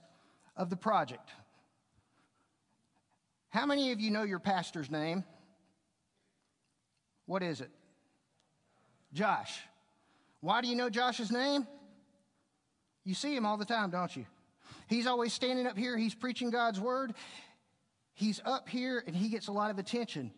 of 0.56 0.70
the 0.70 0.76
project. 0.76 1.30
How 3.50 3.66
many 3.66 3.92
of 3.92 4.00
you 4.00 4.12
know 4.12 4.24
your 4.24 4.40
pastor's 4.40 4.92
name? 4.92 5.24
What 7.26 7.42
is 7.42 7.60
it? 7.60 7.72
Josh. 9.14 9.60
Why 10.42 10.62
do 10.62 10.68
you 10.68 10.76
know 10.76 10.90
Josh's 10.90 11.32
name? 11.32 11.68
You 13.04 13.16
see 13.16 13.36
him 13.36 13.46
all 13.46 13.58
the 13.58 13.66
time, 13.66 13.90
don't 13.90 14.16
you? 14.16 14.26
He's 14.88 15.08
always 15.08 15.34
standing 15.34 15.66
up 15.66 15.78
here, 15.78 15.98
he's 15.98 16.14
preaching 16.14 16.52
God's 16.52 16.80
word. 16.80 17.14
He's 18.14 18.40
up 18.46 18.70
here 18.70 19.04
and 19.08 19.16
he 19.16 19.30
gets 19.30 19.48
a 19.48 19.52
lot 19.52 19.72
of 19.72 19.80
attention. 19.80 20.32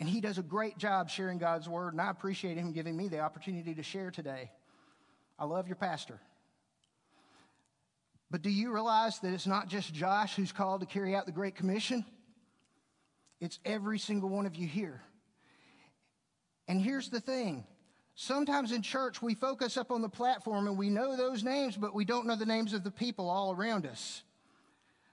And 0.00 0.08
he 0.08 0.22
does 0.22 0.38
a 0.38 0.42
great 0.42 0.78
job 0.78 1.10
sharing 1.10 1.36
God's 1.36 1.68
word, 1.68 1.92
and 1.92 2.00
I 2.00 2.10
appreciate 2.10 2.56
him 2.56 2.72
giving 2.72 2.96
me 2.96 3.08
the 3.08 3.20
opportunity 3.20 3.74
to 3.74 3.82
share 3.82 4.10
today. 4.10 4.50
I 5.38 5.44
love 5.44 5.68
your 5.68 5.76
pastor. 5.76 6.18
But 8.30 8.40
do 8.40 8.48
you 8.48 8.72
realize 8.72 9.18
that 9.20 9.34
it's 9.34 9.46
not 9.46 9.68
just 9.68 9.92
Josh 9.92 10.36
who's 10.36 10.52
called 10.52 10.80
to 10.80 10.86
carry 10.86 11.14
out 11.14 11.26
the 11.26 11.32
Great 11.32 11.54
Commission? 11.54 12.06
It's 13.40 13.58
every 13.64 13.98
single 13.98 14.30
one 14.30 14.46
of 14.46 14.56
you 14.56 14.66
here. 14.66 15.02
And 16.66 16.80
here's 16.80 17.10
the 17.10 17.20
thing 17.20 17.64
sometimes 18.14 18.72
in 18.72 18.80
church 18.80 19.20
we 19.20 19.34
focus 19.34 19.76
up 19.76 19.90
on 19.90 20.00
the 20.00 20.08
platform 20.08 20.66
and 20.66 20.78
we 20.78 20.88
know 20.88 21.14
those 21.14 21.44
names, 21.44 21.76
but 21.76 21.94
we 21.94 22.06
don't 22.06 22.26
know 22.26 22.36
the 22.36 22.46
names 22.46 22.72
of 22.72 22.84
the 22.84 22.90
people 22.90 23.28
all 23.28 23.52
around 23.52 23.86
us. 23.86 24.22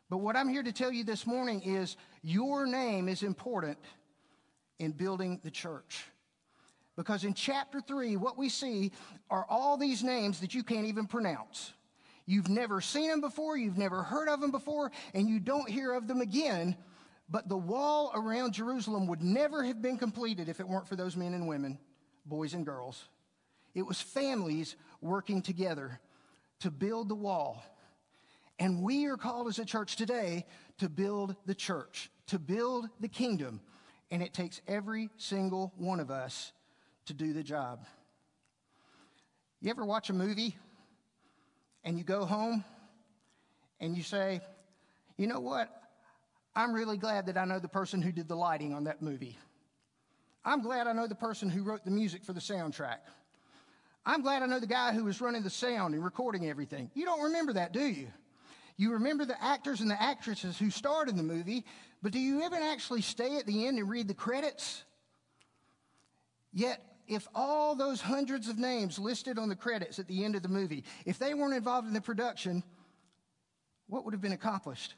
But 0.10 0.18
what 0.18 0.38
I'm 0.38 0.48
here 0.48 0.64
to 0.64 0.72
tell 0.72 0.92
you 0.92 1.04
this 1.04 1.28
morning 1.28 1.62
is 1.64 1.98
your 2.22 2.66
name 2.66 3.10
is 3.10 3.24
important 3.24 3.78
in 4.80 4.92
building 4.92 5.40
the 5.44 5.52
church. 5.52 6.06
Because 6.96 7.24
in 7.24 7.34
chapter 7.34 7.80
3, 7.80 8.18
what 8.18 8.38
we 8.38 8.50
see 8.50 8.92
are 9.30 9.46
all 9.50 9.78
these 9.78 10.04
names 10.04 10.40
that 10.40 10.56
you 10.56 10.64
can't 10.64 10.88
even 10.88 11.06
pronounce. 11.06 11.74
You've 12.26 12.50
never 12.50 12.82
seen 12.82 13.10
them 13.10 13.22
before, 13.22 13.56
you've 13.56 13.78
never 13.78 14.04
heard 14.04 14.28
of 14.28 14.42
them 14.42 14.52
before, 14.52 14.92
and 15.14 15.30
you 15.30 15.40
don't 15.40 15.70
hear 15.70 15.94
of 15.94 16.08
them 16.08 16.22
again. 16.22 16.76
But 17.30 17.48
the 17.48 17.58
wall 17.58 18.12
around 18.16 18.54
Jerusalem 18.54 19.08
would 19.08 19.22
never 19.22 19.64
have 19.64 19.82
been 19.82 19.98
completed 19.98 20.50
if 20.50 20.60
it 20.60 20.68
weren't 20.68 20.88
for 20.88 20.96
those 20.96 21.16
men 21.16 21.34
and 21.34 21.48
women, 21.48 21.78
boys 22.26 22.54
and 22.54 22.66
girls. 22.66 23.08
It 23.76 23.86
was 23.86 24.02
families 24.02 24.76
working 25.02 25.42
together 25.42 26.00
to 26.62 26.72
build 26.72 27.10
the 27.10 27.16
wall. 27.16 27.64
And 28.60 28.82
we 28.82 29.06
are 29.06 29.18
called 29.18 29.48
as 29.48 29.60
a 29.60 29.66
church 29.66 29.98
today 29.98 30.46
to 30.80 30.90
build 30.90 31.36
the 31.46 31.54
church, 31.54 32.10
to 32.28 32.40
build 32.40 32.90
the 33.00 33.08
kingdom 33.08 33.62
and 34.12 34.22
it 34.22 34.34
takes 34.34 34.62
every 34.68 35.10
single 35.18 35.74
one 35.78 36.00
of 36.00 36.12
us 36.12 36.52
to 37.06 37.14
do 37.14 37.34
the 37.34 37.44
job. 37.44 37.86
You 39.62 39.70
ever 39.70 39.86
watch 39.86 40.10
a 40.10 40.14
movie 40.14 40.56
and 41.84 41.98
you 41.98 42.04
go 42.04 42.26
home 42.26 42.64
and 43.80 43.96
you 43.98 44.04
say, 44.04 44.42
you 45.18 45.28
know 45.28 45.40
what? 45.40 45.70
I'm 46.56 46.74
really 46.74 46.98
glad 46.98 47.28
that 47.28 47.38
I 47.38 47.46
know 47.46 47.60
the 47.60 47.68
person 47.68 48.02
who 48.02 48.12
did 48.12 48.28
the 48.28 48.36
lighting 48.36 48.74
on 48.74 48.86
that 48.86 49.02
movie. 49.02 49.38
I'm 50.44 50.62
glad 50.62 50.88
I 50.88 50.94
know 50.94 51.08
the 51.08 51.16
person 51.16 51.50
who 51.50 51.64
wrote 51.64 51.84
the 51.84 51.92
music 51.92 52.24
for 52.24 52.34
the 52.34 52.40
soundtrack. 52.40 53.00
I'm 54.06 54.22
glad 54.22 54.42
I 54.42 54.46
know 54.46 54.60
the 54.60 54.68
guy 54.68 54.94
who 54.94 55.04
was 55.04 55.20
running 55.20 55.44
the 55.44 55.50
sound 55.50 55.94
and 55.94 56.04
recording 56.04 56.50
everything. 56.50 56.90
You 56.94 57.06
don't 57.06 57.24
remember 57.24 57.54
that, 57.54 57.74
do 57.74 57.86
you? 57.86 58.08
You 58.78 58.94
remember 58.94 59.26
the 59.26 59.44
actors 59.44 59.82
and 59.82 59.90
the 59.90 60.02
actresses 60.02 60.58
who 60.58 60.70
starred 60.70 61.10
in 61.10 61.18
the 61.18 61.24
movie, 61.24 61.66
but 62.04 62.12
do 62.12 62.20
you 62.20 62.46
even 62.46 62.62
actually 62.62 63.02
stay 63.02 63.38
at 63.38 63.48
the 63.48 63.66
end 63.68 63.80
and 63.80 63.90
read 63.90 64.08
the 64.08 64.14
credits? 64.14 64.84
Yet, 66.54 66.82
if 67.08 67.28
all 67.34 67.76
those 67.76 68.02
hundreds 68.02 68.50
of 68.50 68.60
names 68.60 69.00
listed 69.00 69.40
on 69.40 69.50
the 69.50 69.56
credits 69.56 69.98
at 69.98 70.08
the 70.08 70.24
end 70.24 70.36
of 70.36 70.44
the 70.44 70.50
movie, 70.50 70.84
if 71.06 71.18
they 71.18 71.34
weren't 71.34 71.56
involved 71.56 71.88
in 71.88 71.94
the 71.94 72.02
production, 72.02 72.64
what 73.88 74.06
would 74.06 74.14
have 74.14 74.22
been 74.22 74.34
accomplished? 74.34 74.94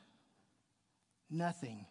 Nothing. 1.29 1.85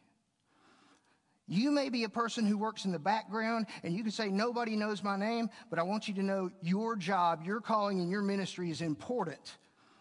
You 1.47 1.71
may 1.71 1.89
be 1.89 2.05
a 2.05 2.09
person 2.11 2.45
who 2.45 2.59
works 2.59 2.85
in 2.85 2.93
the 2.93 2.99
background 2.99 3.67
and 3.83 3.95
you 3.95 4.03
can 4.03 4.13
say, 4.13 4.29
Nobody 4.29 4.77
knows 4.77 5.03
my 5.03 5.17
name, 5.17 5.49
but 5.71 5.79
I 5.79 5.85
want 5.85 6.07
you 6.07 6.13
to 6.15 6.23
know 6.23 6.51
your 6.61 6.97
job, 6.97 7.45
your 7.45 7.63
calling, 7.63 8.01
and 8.01 8.11
your 8.11 8.21
ministry 8.21 8.71
is 8.71 8.83
important 8.83 9.57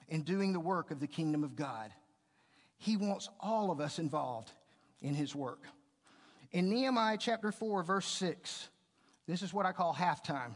in 0.07 0.23
doing 0.23 0.53
the 0.53 0.59
work 0.59 0.91
of 0.91 0.99
the 0.99 1.07
kingdom 1.07 1.43
of 1.43 1.55
God. 1.55 1.91
He 2.77 2.97
wants 2.97 3.29
all 3.39 3.71
of 3.71 3.79
us 3.79 3.99
involved 3.99 4.51
in 5.01 5.13
his 5.13 5.35
work. 5.35 5.63
In 6.51 6.69
Nehemiah 6.69 7.17
chapter 7.19 7.51
4, 7.51 7.83
verse 7.83 8.07
6, 8.07 8.69
this 9.27 9.41
is 9.41 9.53
what 9.53 9.65
I 9.65 9.71
call 9.71 9.93
halftime. 9.93 10.53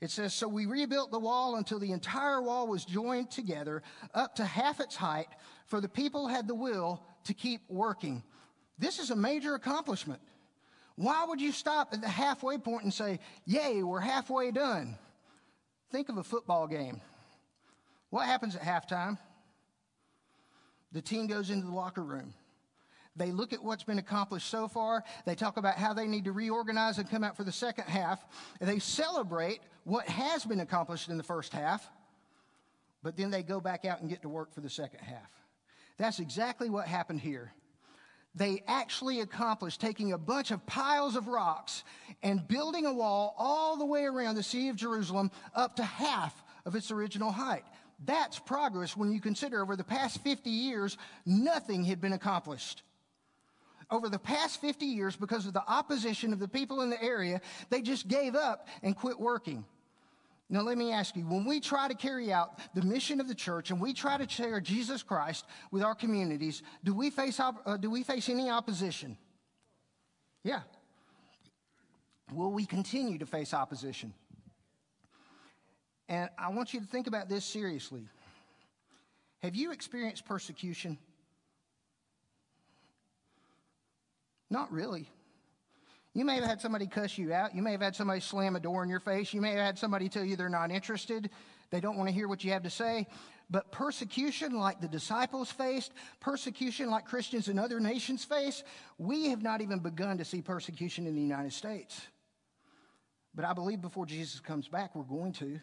It 0.00 0.10
says, 0.10 0.32
So 0.32 0.48
we 0.48 0.66
rebuilt 0.66 1.10
the 1.10 1.18
wall 1.18 1.56
until 1.56 1.78
the 1.78 1.92
entire 1.92 2.40
wall 2.40 2.66
was 2.66 2.84
joined 2.84 3.30
together 3.30 3.82
up 4.14 4.36
to 4.36 4.44
half 4.44 4.80
its 4.80 4.96
height, 4.96 5.28
for 5.66 5.80
the 5.80 5.88
people 5.88 6.26
had 6.26 6.48
the 6.48 6.54
will 6.54 7.04
to 7.24 7.34
keep 7.34 7.60
working. 7.68 8.22
This 8.78 8.98
is 8.98 9.10
a 9.10 9.16
major 9.16 9.54
accomplishment. 9.54 10.22
Why 10.96 11.24
would 11.26 11.40
you 11.40 11.52
stop 11.52 11.92
at 11.92 12.00
the 12.00 12.08
halfway 12.08 12.56
point 12.58 12.84
and 12.84 12.94
say, 12.94 13.20
Yay, 13.44 13.82
we're 13.82 14.00
halfway 14.00 14.50
done? 14.50 14.96
Think 15.90 16.08
of 16.08 16.16
a 16.16 16.24
football 16.24 16.66
game. 16.66 17.02
What 18.10 18.26
happens 18.26 18.56
at 18.56 18.62
halftime? 18.62 19.18
The 20.92 21.00
team 21.00 21.26
goes 21.26 21.50
into 21.50 21.66
the 21.66 21.72
locker 21.72 22.02
room. 22.02 22.34
They 23.16 23.32
look 23.32 23.52
at 23.52 23.62
what's 23.62 23.82
been 23.82 23.98
accomplished 23.98 24.48
so 24.48 24.68
far. 24.68 25.04
They 25.26 25.34
talk 25.34 25.56
about 25.56 25.76
how 25.76 25.92
they 25.92 26.06
need 26.06 26.24
to 26.24 26.32
reorganize 26.32 26.98
and 26.98 27.10
come 27.10 27.24
out 27.24 27.36
for 27.36 27.44
the 27.44 27.52
second 27.52 27.84
half. 27.84 28.24
They 28.60 28.78
celebrate 28.78 29.60
what 29.84 30.06
has 30.08 30.44
been 30.44 30.60
accomplished 30.60 31.08
in 31.08 31.16
the 31.16 31.22
first 31.22 31.52
half, 31.52 31.88
but 33.02 33.16
then 33.16 33.30
they 33.30 33.42
go 33.42 33.60
back 33.60 33.84
out 33.84 34.00
and 34.00 34.08
get 34.08 34.22
to 34.22 34.28
work 34.28 34.52
for 34.52 34.60
the 34.60 34.70
second 34.70 35.00
half. 35.00 35.30
That's 35.98 36.18
exactly 36.18 36.70
what 36.70 36.86
happened 36.86 37.20
here. 37.20 37.52
They 38.34 38.62
actually 38.68 39.20
accomplished 39.20 39.80
taking 39.80 40.12
a 40.12 40.18
bunch 40.18 40.52
of 40.52 40.64
piles 40.64 41.16
of 41.16 41.26
rocks 41.26 41.82
and 42.22 42.46
building 42.46 42.86
a 42.86 42.94
wall 42.94 43.34
all 43.36 43.76
the 43.76 43.84
way 43.84 44.04
around 44.04 44.36
the 44.36 44.42
Sea 44.42 44.68
of 44.68 44.76
Jerusalem 44.76 45.32
up 45.54 45.76
to 45.76 45.82
half 45.82 46.44
of 46.64 46.76
its 46.76 46.92
original 46.92 47.32
height. 47.32 47.64
That's 48.04 48.38
progress 48.38 48.96
when 48.96 49.12
you 49.12 49.20
consider 49.20 49.60
over 49.62 49.76
the 49.76 49.84
past 49.84 50.22
50 50.22 50.48
years, 50.48 50.96
nothing 51.26 51.84
had 51.84 52.00
been 52.00 52.14
accomplished. 52.14 52.82
Over 53.90 54.08
the 54.08 54.18
past 54.18 54.60
50 54.60 54.86
years, 54.86 55.16
because 55.16 55.46
of 55.46 55.52
the 55.52 55.64
opposition 55.66 56.32
of 56.32 56.38
the 56.38 56.48
people 56.48 56.80
in 56.80 56.90
the 56.90 57.02
area, 57.02 57.40
they 57.68 57.82
just 57.82 58.08
gave 58.08 58.34
up 58.34 58.68
and 58.82 58.96
quit 58.96 59.18
working. 59.18 59.64
Now, 60.48 60.62
let 60.62 60.78
me 60.78 60.92
ask 60.92 61.14
you 61.14 61.22
when 61.22 61.44
we 61.44 61.60
try 61.60 61.86
to 61.86 61.94
carry 61.94 62.32
out 62.32 62.58
the 62.74 62.82
mission 62.82 63.20
of 63.20 63.28
the 63.28 63.34
church 63.34 63.70
and 63.70 63.80
we 63.80 63.92
try 63.92 64.16
to 64.16 64.28
share 64.28 64.60
Jesus 64.60 65.02
Christ 65.02 65.44
with 65.70 65.82
our 65.82 65.94
communities, 65.94 66.62
do 66.82 66.92
we 66.92 67.10
face, 67.10 67.38
uh, 67.38 67.76
do 67.76 67.90
we 67.90 68.02
face 68.02 68.28
any 68.28 68.50
opposition? 68.50 69.16
Yeah. 70.42 70.60
will 72.32 72.50
we 72.50 72.64
continue 72.64 73.18
to 73.18 73.26
face 73.26 73.52
opposition? 73.52 74.14
And 76.10 76.28
I 76.36 76.50
want 76.50 76.74
you 76.74 76.80
to 76.80 76.86
think 76.86 77.06
about 77.06 77.28
this 77.28 77.44
seriously. 77.44 78.02
Have 79.44 79.54
you 79.54 79.70
experienced 79.70 80.26
persecution? 80.26 80.98
Not 84.50 84.72
really. 84.72 85.08
You 86.12 86.24
may 86.24 86.34
have 86.34 86.44
had 86.44 86.60
somebody 86.60 86.88
cuss 86.88 87.16
you 87.16 87.32
out. 87.32 87.54
You 87.54 87.62
may 87.62 87.70
have 87.70 87.80
had 87.80 87.94
somebody 87.94 88.18
slam 88.18 88.56
a 88.56 88.60
door 88.60 88.82
in 88.82 88.90
your 88.90 88.98
face. 88.98 89.32
You 89.32 89.40
may 89.40 89.50
have 89.50 89.60
had 89.60 89.78
somebody 89.78 90.08
tell 90.08 90.24
you 90.24 90.34
they're 90.34 90.48
not 90.48 90.72
interested. 90.72 91.30
They 91.70 91.78
don't 91.78 91.96
want 91.96 92.08
to 92.08 92.14
hear 92.14 92.26
what 92.26 92.42
you 92.42 92.50
have 92.50 92.64
to 92.64 92.70
say. 92.70 93.06
But 93.48 93.70
persecution, 93.70 94.58
like 94.58 94.80
the 94.80 94.88
disciples 94.88 95.52
faced, 95.52 95.92
persecution 96.18 96.90
like 96.90 97.04
Christians 97.04 97.46
in 97.46 97.56
other 97.56 97.78
nations 97.78 98.24
face, 98.24 98.64
we 98.98 99.28
have 99.28 99.42
not 99.42 99.60
even 99.60 99.78
begun 99.78 100.18
to 100.18 100.24
see 100.24 100.42
persecution 100.42 101.06
in 101.06 101.14
the 101.14 101.22
United 101.22 101.52
States. 101.52 102.00
But 103.32 103.44
I 103.44 103.52
believe 103.52 103.80
before 103.80 104.06
Jesus 104.06 104.40
comes 104.40 104.66
back, 104.66 104.96
we're 104.96 105.04
going 105.04 105.32
to. 105.34 105.60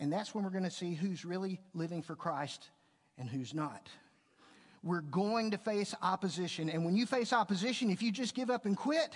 And 0.00 0.12
that's 0.12 0.34
when 0.34 0.44
we're 0.44 0.50
going 0.50 0.64
to 0.64 0.70
see 0.70 0.94
who's 0.94 1.24
really 1.24 1.60
living 1.72 2.02
for 2.02 2.16
Christ 2.16 2.68
and 3.18 3.28
who's 3.28 3.54
not. 3.54 3.88
We're 4.82 5.00
going 5.00 5.52
to 5.52 5.58
face 5.58 5.94
opposition. 6.02 6.68
And 6.68 6.84
when 6.84 6.96
you 6.96 7.06
face 7.06 7.32
opposition, 7.32 7.90
if 7.90 8.02
you 8.02 8.12
just 8.12 8.34
give 8.34 8.50
up 8.50 8.66
and 8.66 8.76
quit, 8.76 9.14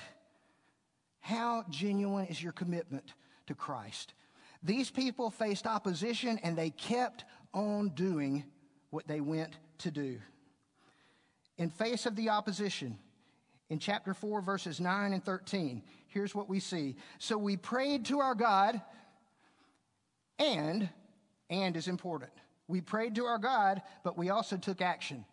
how 1.20 1.64
genuine 1.68 2.26
is 2.26 2.42
your 2.42 2.52
commitment 2.52 3.12
to 3.47 3.54
Christ? 3.54 4.14
These 4.62 4.90
people 4.90 5.30
faced 5.30 5.66
opposition 5.66 6.38
and 6.42 6.56
they 6.56 6.70
kept 6.70 7.25
on 7.52 7.90
doing 7.90 8.44
what 8.90 9.06
they 9.06 9.20
went 9.20 9.56
to 9.78 9.90
do. 9.90 10.18
In 11.58 11.70
face 11.70 12.06
of 12.06 12.16
the 12.16 12.30
opposition, 12.30 12.99
in 13.68 13.78
chapter 13.78 14.14
4, 14.14 14.40
verses 14.40 14.80
9 14.80 15.12
and 15.12 15.23
13, 15.23 15.82
here's 16.06 16.35
what 16.35 16.49
we 16.49 16.61
see. 16.61 16.97
So 17.18 17.37
we 17.37 17.56
prayed 17.56 18.06
to 18.06 18.20
our 18.20 18.35
God, 18.35 18.80
and, 20.38 20.88
and 21.50 21.76
is 21.76 21.88
important. 21.88 22.33
We 22.66 22.80
prayed 22.80 23.14
to 23.16 23.25
our 23.25 23.38
God, 23.38 23.83
but 24.04 24.18
we 24.18 24.30
also 24.30 24.57
took 24.57 24.80
action. 24.80 25.25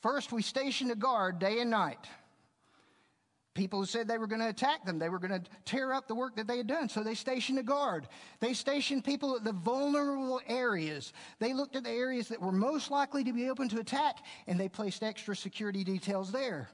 First, 0.00 0.32
we 0.32 0.42
stationed 0.42 0.90
a 0.90 0.96
guard 0.96 1.38
day 1.38 1.60
and 1.60 1.70
night. 1.70 2.06
People 3.52 3.84
said 3.84 4.06
they 4.06 4.16
were 4.16 4.28
going 4.28 4.40
to 4.40 4.48
attack 4.48 4.86
them. 4.86 4.98
They 4.98 5.08
were 5.08 5.18
going 5.18 5.38
to 5.38 5.50
tear 5.64 5.92
up 5.92 6.06
the 6.06 6.14
work 6.14 6.36
that 6.36 6.46
they 6.46 6.56
had 6.56 6.68
done. 6.68 6.88
So 6.88 7.02
they 7.02 7.14
stationed 7.14 7.58
a 7.58 7.62
guard. 7.62 8.06
They 8.38 8.54
stationed 8.54 9.04
people 9.04 9.36
at 9.36 9.44
the 9.44 9.52
vulnerable 9.52 10.40
areas. 10.46 11.12
They 11.40 11.52
looked 11.52 11.74
at 11.74 11.84
the 11.84 11.90
areas 11.90 12.28
that 12.28 12.40
were 12.40 12.52
most 12.52 12.90
likely 12.90 13.24
to 13.24 13.32
be 13.32 13.50
open 13.50 13.68
to 13.70 13.80
attack, 13.80 14.18
and 14.46 14.58
they 14.58 14.68
placed 14.68 15.02
extra 15.02 15.34
security 15.34 15.82
details 15.82 16.30
there. 16.30 16.70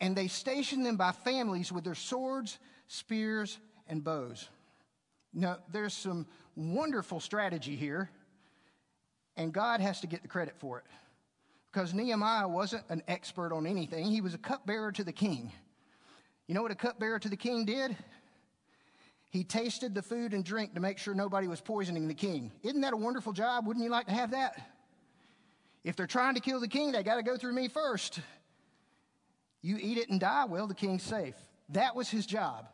And 0.00 0.16
they 0.16 0.28
stationed 0.28 0.86
them 0.86 0.96
by 0.96 1.10
families 1.10 1.72
with 1.72 1.82
their 1.82 1.96
swords, 1.96 2.58
spears, 2.86 3.58
and 3.88 4.02
bows. 4.02 4.48
Now, 5.32 5.58
there's 5.70 5.94
some 5.94 6.26
wonderful 6.56 7.20
strategy 7.20 7.76
here, 7.76 8.10
and 9.36 9.52
God 9.52 9.80
has 9.80 10.00
to 10.00 10.06
get 10.06 10.22
the 10.22 10.28
credit 10.28 10.54
for 10.58 10.78
it. 10.78 10.84
Because 11.70 11.92
Nehemiah 11.92 12.48
wasn't 12.48 12.84
an 12.88 13.02
expert 13.08 13.52
on 13.52 13.66
anything, 13.66 14.06
he 14.06 14.20
was 14.20 14.34
a 14.34 14.38
cupbearer 14.38 14.90
to 14.92 15.04
the 15.04 15.12
king. 15.12 15.52
You 16.46 16.54
know 16.54 16.62
what 16.62 16.72
a 16.72 16.76
cupbearer 16.76 17.18
to 17.18 17.28
the 17.28 17.36
king 17.36 17.66
did? 17.66 17.96
He 19.30 19.44
tasted 19.44 19.94
the 19.94 20.02
food 20.02 20.32
and 20.32 20.42
drink 20.42 20.74
to 20.74 20.80
make 20.80 20.96
sure 20.96 21.14
nobody 21.14 21.46
was 21.46 21.60
poisoning 21.60 22.08
the 22.08 22.14
king. 22.14 22.50
Isn't 22.62 22.80
that 22.80 22.94
a 22.94 22.96
wonderful 22.96 23.34
job? 23.34 23.66
Wouldn't 23.66 23.84
you 23.84 23.90
like 23.90 24.06
to 24.06 24.14
have 24.14 24.30
that? 24.30 24.58
If 25.84 25.96
they're 25.96 26.06
trying 26.06 26.34
to 26.34 26.40
kill 26.40 26.60
the 26.60 26.68
king, 26.68 26.92
they 26.92 27.02
got 27.02 27.16
to 27.16 27.22
go 27.22 27.36
through 27.36 27.52
me 27.52 27.68
first. 27.68 28.20
You 29.60 29.76
eat 29.78 29.98
it 29.98 30.08
and 30.08 30.18
die, 30.18 30.46
well, 30.46 30.66
the 30.66 30.74
king's 30.74 31.02
safe. 31.02 31.34
That 31.68 31.94
was 31.94 32.08
his 32.08 32.24
job. 32.24 32.66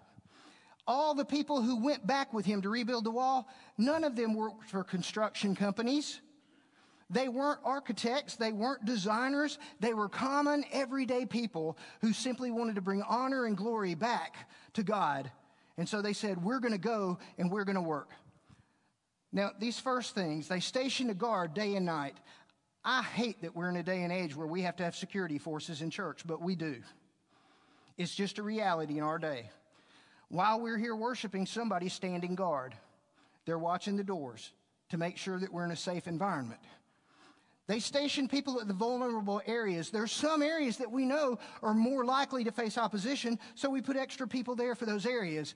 All 0.87 1.15
the 1.15 1.25
people 1.25 1.63
who 1.63 1.83
went 1.83 2.07
back 2.07 2.33
with 2.35 2.45
him 2.45 2.63
to 2.63 2.69
rebuild 2.69 3.05
the 3.05 3.11
wall, 3.11 3.49
none 3.79 4.05
of 4.05 4.17
them 4.17 4.35
worked 4.35 4.69
for 4.69 4.85
construction 4.85 5.57
companies. 5.57 6.21
They 7.11 7.29
weren't 7.29 7.61
architects, 7.65 8.37
they 8.37 8.53
weren't 8.53 8.85
designers, 8.85 9.59
they 9.81 9.95
were 9.95 10.09
common, 10.09 10.65
everyday 10.73 11.27
people 11.27 11.79
who 12.01 12.13
simply 12.13 12.51
wanted 12.51 12.75
to 12.77 12.81
bring 12.81 13.03
honor 13.03 13.45
and 13.47 13.57
glory 13.57 13.95
back 13.95 14.49
to 14.75 14.83
God. 14.83 15.31
And 15.77 15.89
so 15.89 16.03
they 16.03 16.13
said, 16.13 16.43
We're 16.43 16.61
going 16.61 16.73
to 16.73 16.79
go 16.79 17.19
and 17.39 17.51
we're 17.51 17.65
going 17.65 17.77
to 17.77 17.83
work. 17.83 18.11
Now, 19.33 19.51
these 19.59 19.81
first 19.81 20.15
things, 20.15 20.49
they 20.49 20.61
stationed 20.61 21.11
a 21.11 21.15
guard 21.15 21.55
day 21.55 21.75
and 21.75 21.85
night. 21.85 22.17
I 22.85 23.03
hate 23.03 23.43
that 23.43 23.57
we're 23.57 23.69
in 23.69 23.77
a 23.77 23.83
day 23.83 24.03
and 24.03 24.13
age 24.13 24.37
where 24.37 24.47
we 24.47 24.63
have 24.63 24.77
to 24.77 24.85
have 24.85 24.95
security 24.95 25.39
forces 25.39 25.83
in 25.83 25.91
church, 25.91 26.27
but 26.27 26.41
we 26.41 26.55
do. 26.55 26.77
It's 27.97 28.15
just 28.15 28.39
a 28.39 28.43
reality 28.43 28.99
in 28.99 29.03
our 29.03 29.19
day. 29.19 29.51
While 30.29 30.61
we're 30.61 30.79
here 30.79 30.97
worshiping, 30.97 31.47
somebody's 31.47 31.93
standing 31.93 32.35
guard. 32.35 32.75
They're 33.45 33.59
watching 33.59 33.97
the 33.97 34.05
doors 34.05 34.53
to 34.91 34.99
make 34.99 35.17
sure 35.17 35.39
that 35.39 35.53
we're 35.53 35.65
in 35.65 35.71
a 35.71 35.77
safe 35.77 36.07
environment. 36.07 36.61
They 37.67 37.79
station 37.79 38.29
people 38.29 38.61
at 38.61 38.69
the 38.69 38.75
vulnerable 38.75 39.41
areas. 39.47 39.91
There's 39.91 40.13
some 40.13 40.43
areas 40.43 40.77
that 40.79 40.91
we 40.91 41.07
know 41.07 41.39
are 41.63 41.73
more 41.73 42.05
likely 42.05 42.45
to 42.45 42.53
face 42.53 42.77
opposition, 42.77 43.39
so 43.55 43.71
we 43.71 43.81
put 43.81 43.97
extra 43.97 44.29
people 44.29 44.55
there 44.55 44.75
for 44.75 44.85
those 44.85 45.07
areas. 45.07 45.55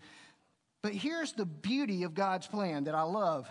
But 0.81 0.93
here's 0.93 1.33
the 1.33 1.45
beauty 1.45 2.05
of 2.05 2.15
God's 2.15 2.47
plan 2.47 2.85
that 2.85 2.95
I 2.95 3.03
love. 3.03 3.49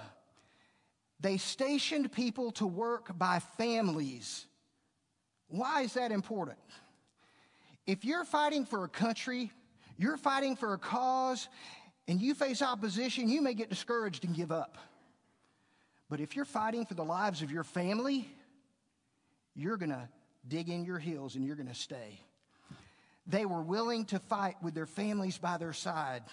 They 1.20 1.38
stationed 1.38 2.12
people 2.12 2.52
to 2.54 2.66
work 2.66 3.18
by 3.18 3.40
families. 3.58 4.46
Why 5.50 5.82
is 5.82 5.94
that 5.94 6.12
important? 6.12 6.60
If 7.86 8.04
you're 8.06 8.26
fighting 8.26 8.66
for 8.66 8.84
a 8.84 8.90
country 8.90 9.52
you're 9.98 10.18
fighting 10.18 10.56
for 10.56 10.74
a 10.74 10.78
cause 10.78 11.48
and 12.08 12.22
you 12.22 12.34
face 12.34 12.62
opposition, 12.62 13.28
you 13.28 13.42
may 13.42 13.54
get 13.54 13.70
discouraged 13.70 14.24
and 14.24 14.36
give 14.36 14.52
up. 14.52 14.78
But 16.10 16.20
if 16.20 16.36
you're 16.36 16.46
fighting 16.46 16.86
for 16.86 16.94
the 16.94 17.04
lives 17.04 17.42
of 17.42 17.52
your 17.52 17.64
family, 17.64 18.30
you're 19.56 19.78
going 19.78 19.90
to 19.90 20.08
dig 20.48 20.70
in 20.70 20.86
your 20.86 21.00
heels 21.00 21.36
and 21.36 21.46
you're 21.46 21.56
going 21.56 21.68
to 21.68 21.76
stay. 21.76 22.22
They 23.26 23.46
were 23.46 23.62
willing 23.62 24.06
to 24.06 24.20
fight 24.20 24.56
with 24.62 24.74
their 24.74 24.86
families 24.86 25.38
by 25.38 25.58
their 25.58 25.74
side. 25.74 26.24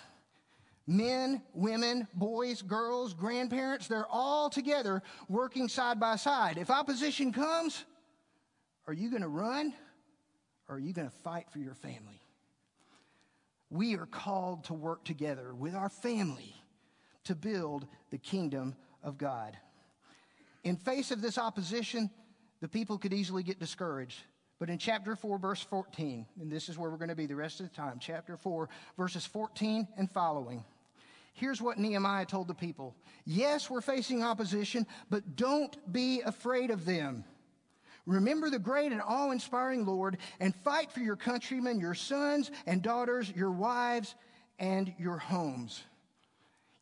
Men, 0.86 1.42
women, 1.54 2.06
boys, 2.14 2.62
girls, 2.62 3.14
grandparents, 3.14 3.88
they're 3.88 4.06
all 4.08 4.50
together 4.50 5.02
working 5.28 5.68
side 5.68 5.98
by 5.98 6.16
side. 6.16 6.58
If 6.58 6.70
opposition 6.70 7.32
comes, 7.32 7.84
are 8.86 8.92
you 8.92 9.10
going 9.10 9.22
to 9.22 9.28
run 9.28 9.72
or 10.68 10.76
are 10.76 10.78
you 10.78 10.92
going 10.92 11.08
to 11.08 11.16
fight 11.24 11.46
for 11.50 11.58
your 11.58 11.74
family? 11.74 12.20
We 13.74 13.96
are 13.96 14.06
called 14.06 14.62
to 14.64 14.72
work 14.72 15.04
together 15.04 15.52
with 15.52 15.74
our 15.74 15.88
family 15.88 16.54
to 17.24 17.34
build 17.34 17.86
the 18.10 18.18
kingdom 18.18 18.76
of 19.02 19.18
God. 19.18 19.56
In 20.62 20.76
face 20.76 21.10
of 21.10 21.20
this 21.20 21.38
opposition, 21.38 22.08
the 22.60 22.68
people 22.68 22.98
could 22.98 23.12
easily 23.12 23.42
get 23.42 23.58
discouraged. 23.58 24.22
But 24.60 24.70
in 24.70 24.78
chapter 24.78 25.16
4, 25.16 25.38
verse 25.38 25.60
14, 25.60 26.24
and 26.40 26.52
this 26.52 26.68
is 26.68 26.78
where 26.78 26.88
we're 26.88 26.98
going 26.98 27.08
to 27.08 27.16
be 27.16 27.26
the 27.26 27.34
rest 27.34 27.58
of 27.58 27.68
the 27.68 27.74
time, 27.74 27.98
chapter 27.98 28.36
4, 28.36 28.68
verses 28.96 29.26
14 29.26 29.88
and 29.98 30.08
following. 30.08 30.64
Here's 31.32 31.60
what 31.60 31.76
Nehemiah 31.76 32.26
told 32.26 32.46
the 32.46 32.54
people 32.54 32.94
Yes, 33.26 33.68
we're 33.68 33.80
facing 33.80 34.22
opposition, 34.22 34.86
but 35.10 35.34
don't 35.34 35.92
be 35.92 36.20
afraid 36.20 36.70
of 36.70 36.84
them. 36.84 37.24
Remember 38.06 38.50
the 38.50 38.58
great 38.58 38.92
and 38.92 39.00
awe 39.00 39.30
inspiring 39.30 39.86
Lord 39.86 40.18
and 40.40 40.54
fight 40.54 40.92
for 40.92 41.00
your 41.00 41.16
countrymen, 41.16 41.80
your 41.80 41.94
sons 41.94 42.50
and 42.66 42.82
daughters, 42.82 43.32
your 43.34 43.50
wives, 43.50 44.14
and 44.58 44.92
your 44.98 45.16
homes. 45.16 45.82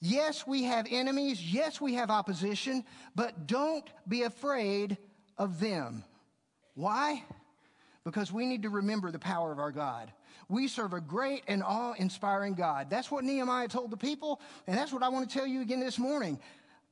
Yes, 0.01 0.47
we 0.47 0.65
have 0.65 0.87
enemies. 0.91 1.41
Yes, 1.41 1.81
we 1.81 1.95
have 1.95 2.11
opposition, 2.11 2.85
but 3.15 3.47
don't 3.47 3.89
be 4.09 4.23
afraid 4.23 4.99
of 5.39 5.61
them. 5.61 6.03
Why? 6.75 7.23
Because 8.05 8.33
we 8.33 8.45
need 8.47 8.63
to 8.63 8.71
remember 8.71 9.13
the 9.13 9.21
power 9.21 9.53
of 9.53 9.61
our 9.61 9.71
God. 9.71 10.11
We 10.49 10.67
serve 10.67 10.93
a 10.93 11.01
great 11.01 11.45
and 11.47 11.63
awe 11.63 11.93
inspiring 11.93 12.55
God. 12.55 12.91
That's 12.91 13.13
what 13.13 13.23
Nehemiah 13.23 13.69
told 13.69 13.93
the 13.93 13.97
people, 13.97 14.41
and 14.67 14.77
that's 14.77 14.93
what 14.93 15.05
I 15.05 15.09
want 15.09 15.31
to 15.31 15.39
tell 15.39 15.47
you 15.47 15.61
again 15.61 15.79
this 15.79 16.01
morning. 16.01 16.41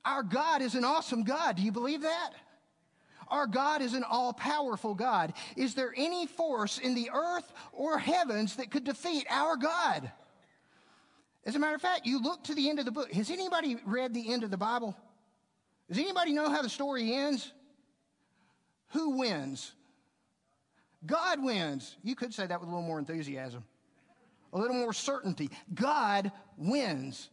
Our 0.05 0.23
God 0.23 0.63
is 0.63 0.77
an 0.77 0.85
awesome 0.85 1.25
God. 1.25 1.57
Do 1.57 1.63
you 1.63 1.73
believe 1.73 2.03
that? 2.03 2.31
Our 3.31 3.47
God 3.47 3.81
is 3.81 3.95
an 3.95 4.05
all 4.05 4.33
powerful 4.33 4.95
God. 4.95 5.33
Is 5.57 5.75
there 5.75 5.95
any 5.97 6.27
force 6.27 6.79
in 6.79 6.95
the 6.95 7.11
earth 7.13 7.53
or 7.73 7.99
heavens 7.99 8.57
that 8.57 8.71
could 8.71 8.85
defeat 8.85 9.27
our 9.31 9.57
God? 9.57 10.11
As 11.47 11.55
a 11.55 11.59
matter 11.59 11.75
of 11.75 11.81
fact, 11.81 12.07
you 12.07 12.21
look 12.21 12.45
to 12.45 12.55
the 12.55 12.69
end 12.69 12.79
of 12.79 12.85
the 12.85 12.91
book. 12.91 13.13
Has 13.13 13.31
anybody 13.31 13.77
read 13.87 14.13
the 14.13 14.33
end 14.33 14.45
of 14.45 14.51
the 14.51 14.59
Bible? 14.59 14.97
Does 15.89 15.99
anybody 15.99 16.33
know 16.33 16.51
how 16.51 16.63
the 16.63 16.69
story 16.69 17.15
ends? 17.15 17.53
Who 18.89 19.19
wins? 19.19 19.73
God 21.07 21.43
wins. 21.43 21.97
You 22.03 22.15
could 22.15 22.35
say 22.35 22.47
that 22.47 22.61
with 22.61 22.69
a 22.69 22.73
little 22.73 22.87
more 22.87 22.99
enthusiasm, 22.99 23.65
a 24.53 24.59
little 24.59 24.77
more 24.77 24.93
certainty. 24.93 25.51
God 25.73 26.31
wins. 26.59 27.31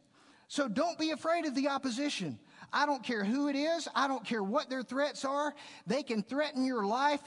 So 0.48 0.68
don't 0.68 0.98
be 0.98 1.12
afraid 1.12 1.46
of 1.46 1.56
the 1.56 1.68
opposition. 1.68 2.40
I 2.72 2.86
don't 2.86 3.04
care 3.04 3.24
who 3.24 3.48
it 3.48 3.56
is. 3.56 3.88
I 3.96 4.08
don't 4.08 4.26
care 4.26 4.44
what 4.44 4.70
their 4.70 4.84
threats 4.84 5.26
are. 5.26 5.54
They 5.86 6.04
can 6.04 6.24
threaten 6.24 6.66
your 6.66 6.86
life. 6.86 7.22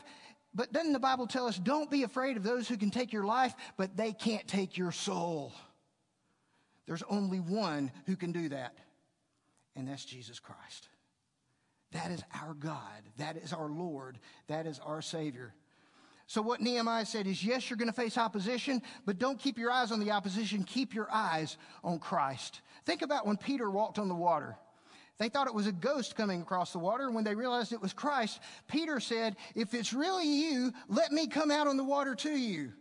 But 0.54 0.72
doesn't 0.72 0.92
the 0.92 0.98
Bible 0.98 1.26
tell 1.26 1.46
us, 1.46 1.58
don't 1.58 1.90
be 1.90 2.02
afraid 2.02 2.36
of 2.36 2.42
those 2.42 2.68
who 2.68 2.76
can 2.76 2.90
take 2.90 3.12
your 3.12 3.24
life, 3.24 3.54
but 3.76 3.96
they 3.96 4.12
can't 4.12 4.46
take 4.48 4.76
your 4.76 4.92
soul? 4.92 5.52
There's 6.86 7.04
only 7.08 7.38
one 7.38 7.92
who 8.06 8.16
can 8.16 8.32
do 8.32 8.48
that, 8.48 8.74
and 9.76 9.86
that's 9.86 10.04
Jesus 10.04 10.40
Christ. 10.40 10.88
That 11.92 12.10
is 12.10 12.22
our 12.34 12.54
God. 12.54 13.02
That 13.18 13.36
is 13.36 13.52
our 13.52 13.68
Lord. 13.68 14.18
That 14.48 14.66
is 14.66 14.80
our 14.80 15.02
Savior. 15.02 15.54
So, 16.26 16.42
what 16.42 16.60
Nehemiah 16.60 17.06
said 17.06 17.26
is 17.26 17.44
yes, 17.44 17.68
you're 17.68 17.76
going 17.76 17.88
to 17.88 17.92
face 17.92 18.16
opposition, 18.16 18.82
but 19.04 19.18
don't 19.18 19.38
keep 19.38 19.58
your 19.58 19.72
eyes 19.72 19.90
on 19.90 19.98
the 19.98 20.12
opposition. 20.12 20.62
Keep 20.64 20.94
your 20.94 21.08
eyes 21.12 21.56
on 21.82 21.98
Christ. 21.98 22.60
Think 22.84 23.02
about 23.02 23.26
when 23.26 23.36
Peter 23.36 23.68
walked 23.68 23.98
on 23.98 24.08
the 24.08 24.14
water. 24.14 24.56
They 25.20 25.28
thought 25.28 25.48
it 25.48 25.54
was 25.54 25.66
a 25.66 25.72
ghost 25.72 26.16
coming 26.16 26.40
across 26.40 26.72
the 26.72 26.78
water. 26.78 27.10
When 27.10 27.24
they 27.24 27.34
realized 27.34 27.74
it 27.74 27.82
was 27.82 27.92
Christ, 27.92 28.40
Peter 28.68 28.98
said, 29.00 29.36
If 29.54 29.74
it's 29.74 29.92
really 29.92 30.26
you, 30.26 30.72
let 30.88 31.12
me 31.12 31.26
come 31.26 31.50
out 31.50 31.66
on 31.66 31.76
the 31.76 31.84
water 31.84 32.14
to 32.14 32.30
you. 32.30 32.72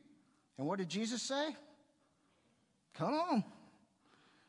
And 0.57 0.65
what 0.65 0.79
did 0.79 0.87
Jesus 0.87 1.21
say? 1.21 1.53
Come 2.93 3.13
on. 3.13 3.43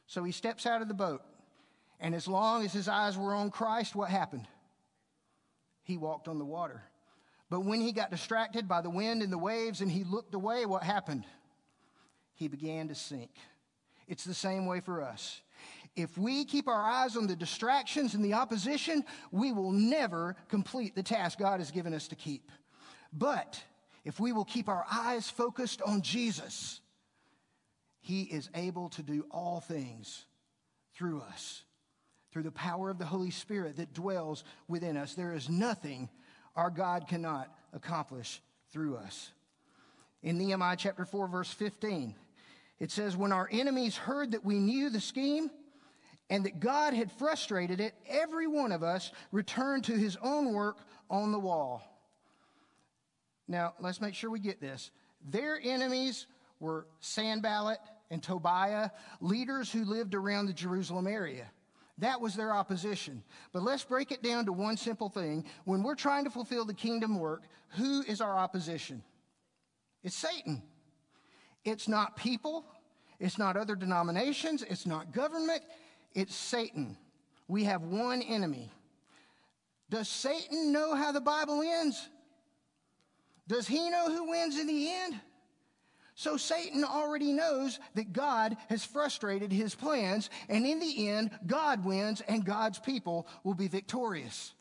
So 0.06 0.22
he 0.22 0.30
steps 0.30 0.66
out 0.66 0.82
of 0.82 0.88
the 0.88 0.94
boat. 0.94 1.22
And 1.98 2.14
as 2.14 2.28
long 2.28 2.64
as 2.64 2.72
his 2.72 2.86
eyes 2.86 3.18
were 3.18 3.34
on 3.34 3.50
Christ, 3.50 3.96
what 3.96 4.08
happened? 4.08 4.46
He 5.82 5.96
walked 5.96 6.28
on 6.28 6.38
the 6.38 6.44
water. 6.44 6.84
But 7.50 7.64
when 7.64 7.80
he 7.80 7.90
got 7.90 8.12
distracted 8.12 8.68
by 8.68 8.82
the 8.82 8.90
wind 8.90 9.20
and 9.20 9.32
the 9.32 9.38
waves 9.38 9.80
and 9.80 9.90
he 9.90 10.04
looked 10.04 10.34
away, 10.34 10.64
what 10.64 10.84
happened? 10.84 11.24
He 12.34 12.46
began 12.46 12.86
to 12.86 12.94
sink. 12.94 13.32
It's 14.06 14.24
the 14.24 14.32
same 14.32 14.66
way 14.66 14.78
for 14.78 15.02
us. 15.02 15.40
If 15.96 16.16
we 16.16 16.44
keep 16.44 16.68
our 16.68 16.82
eyes 16.82 17.16
on 17.16 17.26
the 17.26 17.36
distractions 17.36 18.14
and 18.14 18.24
the 18.24 18.34
opposition, 18.34 19.04
we 19.30 19.52
will 19.52 19.72
never 19.72 20.36
complete 20.48 20.94
the 20.94 21.02
task 21.02 21.38
God 21.38 21.60
has 21.60 21.70
given 21.70 21.92
us 21.92 22.08
to 22.08 22.16
keep. 22.16 22.50
But 23.12 23.62
if 24.04 24.20
we 24.20 24.32
will 24.32 24.44
keep 24.44 24.68
our 24.68 24.84
eyes 24.90 25.28
focused 25.28 25.82
on 25.82 26.02
Jesus, 26.02 26.80
He 28.00 28.22
is 28.22 28.48
able 28.54 28.88
to 28.90 29.02
do 29.02 29.26
all 29.30 29.60
things 29.60 30.24
through 30.94 31.22
us 31.22 31.64
through 32.30 32.42
the 32.44 32.50
power 32.52 32.90
of 32.90 32.98
the 32.98 33.04
Holy 33.04 33.30
Spirit 33.30 33.76
that 33.76 33.92
dwells 33.92 34.44
within 34.68 34.96
us. 34.96 35.14
There 35.14 35.34
is 35.34 35.48
nothing 35.48 36.08
our 36.56 36.70
God 36.70 37.08
cannot 37.08 37.52
accomplish 37.72 38.40
through 38.72 38.96
us. 38.96 39.30
In 40.22 40.38
Nehemiah 40.38 40.76
chapter 40.76 41.04
4, 41.04 41.28
verse 41.28 41.52
15, 41.52 42.14
it 42.78 42.90
says, 42.90 43.16
When 43.16 43.32
our 43.32 43.48
enemies 43.50 43.96
heard 43.96 44.32
that 44.32 44.44
we 44.44 44.58
knew 44.58 44.90
the 44.90 45.00
scheme 45.00 45.50
and 46.30 46.44
that 46.46 46.60
God 46.60 46.94
had 46.94 47.10
frustrated 47.12 47.80
it, 47.80 47.92
every 48.08 48.46
one 48.46 48.72
of 48.72 48.82
us 48.82 49.10
returned 49.32 49.84
to 49.84 49.92
his 49.92 50.16
own 50.22 50.54
work 50.54 50.78
on 51.10 51.32
the 51.32 51.38
wall. 51.38 51.82
Now, 53.48 53.74
let's 53.80 54.00
make 54.00 54.14
sure 54.14 54.30
we 54.30 54.38
get 54.38 54.60
this. 54.60 54.92
Their 55.28 55.60
enemies 55.62 56.26
were 56.60 56.86
Sanballat 57.00 57.80
and 58.10 58.22
Tobiah, 58.22 58.90
leaders 59.20 59.72
who 59.72 59.84
lived 59.84 60.14
around 60.14 60.46
the 60.46 60.52
Jerusalem 60.52 61.08
area. 61.08 61.50
That 61.98 62.20
was 62.20 62.34
their 62.34 62.54
opposition. 62.54 63.22
But 63.52 63.62
let's 63.62 63.84
break 63.84 64.12
it 64.12 64.22
down 64.22 64.46
to 64.46 64.52
one 64.52 64.76
simple 64.76 65.08
thing. 65.08 65.44
When 65.64 65.82
we're 65.82 65.96
trying 65.96 66.24
to 66.24 66.30
fulfill 66.30 66.64
the 66.64 66.72
kingdom 66.72 67.18
work, 67.18 67.42
who 67.70 68.02
is 68.02 68.20
our 68.20 68.38
opposition? 68.38 69.02
It's 70.02 70.16
Satan. 70.16 70.62
It's 71.64 71.88
not 71.88 72.16
people. 72.16 72.64
It's 73.18 73.36
not 73.36 73.56
other 73.56 73.74
denominations. 73.74 74.62
It's 74.62 74.86
not 74.86 75.12
government. 75.12 75.62
It's 76.14 76.34
Satan. 76.34 76.96
We 77.48 77.64
have 77.64 77.82
one 77.82 78.22
enemy. 78.22 78.70
Does 79.88 80.08
Satan 80.08 80.72
know 80.72 80.94
how 80.94 81.12
the 81.12 81.20
Bible 81.20 81.62
ends? 81.62 82.08
Does 83.48 83.66
he 83.66 83.90
know 83.90 84.08
who 84.08 84.30
wins 84.30 84.58
in 84.58 84.66
the 84.66 84.92
end? 84.92 85.20
So 86.14 86.36
Satan 86.36 86.84
already 86.84 87.32
knows 87.32 87.80
that 87.94 88.12
God 88.12 88.56
has 88.68 88.84
frustrated 88.84 89.50
his 89.50 89.74
plans, 89.74 90.28
and 90.48 90.66
in 90.66 90.78
the 90.78 91.08
end, 91.08 91.30
God 91.46 91.84
wins 91.84 92.20
and 92.20 92.44
God's 92.44 92.78
people 92.78 93.26
will 93.42 93.54
be 93.54 93.68
victorious. 93.68 94.52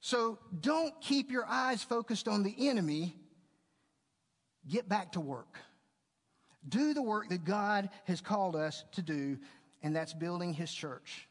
So 0.00 0.38
don't 0.60 0.94
keep 1.00 1.30
your 1.30 1.44
eyes 1.46 1.82
focused 1.82 2.28
on 2.28 2.44
the 2.44 2.54
enemy. 2.68 3.16
Get 4.68 4.88
back 4.88 5.12
to 5.12 5.20
work. 5.20 5.58
Do 6.68 6.94
the 6.94 7.02
work 7.02 7.28
that 7.30 7.44
God 7.44 7.90
has 8.04 8.20
called 8.20 8.54
us 8.54 8.84
to 8.92 9.02
do, 9.02 9.38
and 9.82 9.94
that's 9.94 10.12
building 10.12 10.52
his 10.52 10.72
church. 10.72 11.28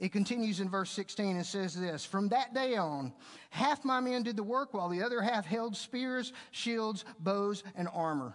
It 0.00 0.12
continues 0.12 0.60
in 0.60 0.68
verse 0.68 0.90
16 0.90 1.36
and 1.36 1.46
says 1.46 1.74
this 1.74 2.04
From 2.04 2.28
that 2.28 2.52
day 2.52 2.76
on, 2.76 3.12
half 3.50 3.84
my 3.84 4.00
men 4.00 4.22
did 4.22 4.36
the 4.36 4.42
work, 4.42 4.74
while 4.74 4.88
the 4.88 5.02
other 5.02 5.22
half 5.22 5.46
held 5.46 5.76
spears, 5.76 6.32
shields, 6.50 7.04
bows, 7.20 7.62
and 7.76 7.88
armor. 7.92 8.34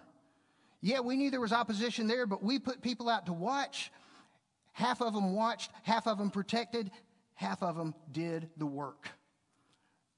Yeah, 0.80 1.00
we 1.00 1.16
knew 1.16 1.30
there 1.30 1.40
was 1.40 1.52
opposition 1.52 2.06
there, 2.06 2.26
but 2.26 2.42
we 2.42 2.58
put 2.58 2.80
people 2.80 3.08
out 3.08 3.26
to 3.26 3.32
watch. 3.32 3.92
Half 4.72 5.02
of 5.02 5.12
them 5.12 5.34
watched, 5.34 5.70
half 5.82 6.06
of 6.06 6.16
them 6.16 6.30
protected, 6.30 6.90
half 7.34 7.62
of 7.62 7.76
them 7.76 7.94
did 8.12 8.48
the 8.56 8.66
work. 8.66 9.08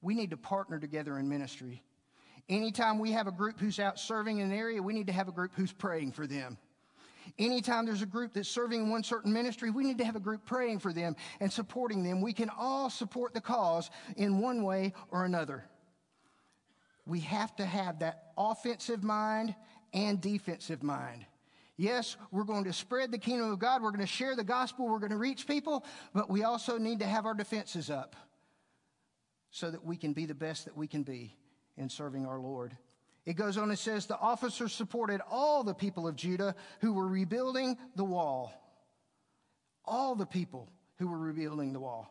We 0.01 0.15
need 0.15 0.29
to 0.29 0.37
partner 0.37 0.79
together 0.79 1.17
in 1.17 1.27
ministry. 1.27 1.83
Anytime 2.49 2.99
we 2.99 3.11
have 3.11 3.27
a 3.27 3.31
group 3.31 3.59
who's 3.59 3.79
out 3.79 3.99
serving 3.99 4.39
in 4.39 4.51
an 4.51 4.57
area, 4.57 4.81
we 4.81 4.93
need 4.93 5.07
to 5.07 5.13
have 5.13 5.27
a 5.27 5.31
group 5.31 5.51
who's 5.55 5.71
praying 5.71 6.11
for 6.11 6.27
them. 6.27 6.57
Anytime 7.39 7.85
there's 7.85 8.01
a 8.01 8.07
group 8.07 8.33
that's 8.33 8.49
serving 8.49 8.89
one 8.89 9.03
certain 9.03 9.33
ministry, 9.33 9.69
we 9.69 9.83
need 9.83 9.97
to 9.97 10.05
have 10.05 10.15
a 10.15 10.19
group 10.19 10.45
praying 10.45 10.79
for 10.79 10.93
them 10.93 11.15
and 11.39 11.51
supporting 11.51 12.03
them. 12.03 12.21
We 12.21 12.33
can 12.33 12.49
all 12.49 12.89
support 12.89 13.33
the 13.33 13.41
cause 13.41 13.89
in 14.17 14.39
one 14.39 14.63
way 14.63 14.93
or 15.09 15.25
another. 15.25 15.65
We 17.05 17.19
have 17.21 17.55
to 17.57 17.65
have 17.65 17.99
that 17.99 18.31
offensive 18.37 19.03
mind 19.03 19.55
and 19.93 20.21
defensive 20.21 20.83
mind. 20.83 21.25
Yes, 21.75 22.17
we're 22.31 22.43
going 22.43 22.65
to 22.65 22.73
spread 22.73 23.11
the 23.11 23.17
kingdom 23.17 23.51
of 23.51 23.59
God. 23.59 23.81
We're 23.81 23.91
going 23.91 24.01
to 24.01 24.07
share 24.07 24.35
the 24.35 24.43
gospel. 24.43 24.87
We're 24.87 24.99
going 24.99 25.11
to 25.11 25.17
reach 25.17 25.47
people, 25.47 25.83
but 26.13 26.29
we 26.29 26.43
also 26.43 26.77
need 26.77 26.99
to 26.99 27.05
have 27.05 27.25
our 27.25 27.33
defenses 27.33 27.89
up 27.89 28.15
so 29.49 29.71
that 29.71 29.83
we 29.83 29.97
can 29.97 30.13
be 30.13 30.25
the 30.25 30.35
best 30.35 30.65
that 30.65 30.77
we 30.77 30.87
can 30.87 31.03
be 31.03 31.35
in 31.77 31.89
serving 31.89 32.25
our 32.25 32.39
Lord. 32.39 32.77
It 33.25 33.33
goes 33.33 33.57
on 33.57 33.69
and 33.69 33.79
says 33.79 34.05
the 34.05 34.19
officers 34.19 34.73
supported 34.73 35.21
all 35.29 35.63
the 35.63 35.73
people 35.73 36.07
of 36.07 36.15
Judah 36.15 36.55
who 36.81 36.93
were 36.93 37.07
rebuilding 37.07 37.77
the 37.95 38.03
wall. 38.03 38.51
All 39.85 40.15
the 40.15 40.25
people 40.25 40.69
who 40.97 41.07
were 41.07 41.17
rebuilding 41.17 41.73
the 41.73 41.79
wall. 41.79 42.09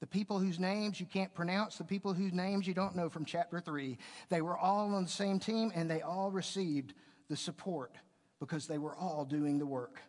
The 0.00 0.06
people 0.06 0.38
whose 0.38 0.58
names 0.58 0.98
you 1.00 1.06
can't 1.06 1.32
pronounce, 1.32 1.78
the 1.78 1.84
people 1.84 2.12
whose 2.12 2.32
names 2.32 2.66
you 2.66 2.74
don't 2.74 2.96
know 2.96 3.08
from 3.08 3.24
chapter 3.24 3.60
3. 3.60 3.96
They 4.28 4.42
were 4.42 4.58
all 4.58 4.94
on 4.94 5.04
the 5.04 5.08
same 5.08 5.38
team 5.38 5.72
and 5.74 5.90
they 5.90 6.02
all 6.02 6.30
received 6.30 6.94
the 7.28 7.36
support 7.36 7.94
because 8.40 8.66
they 8.66 8.78
were 8.78 8.96
all 8.96 9.24
doing 9.24 9.58
the 9.58 9.66
work. 9.66 10.00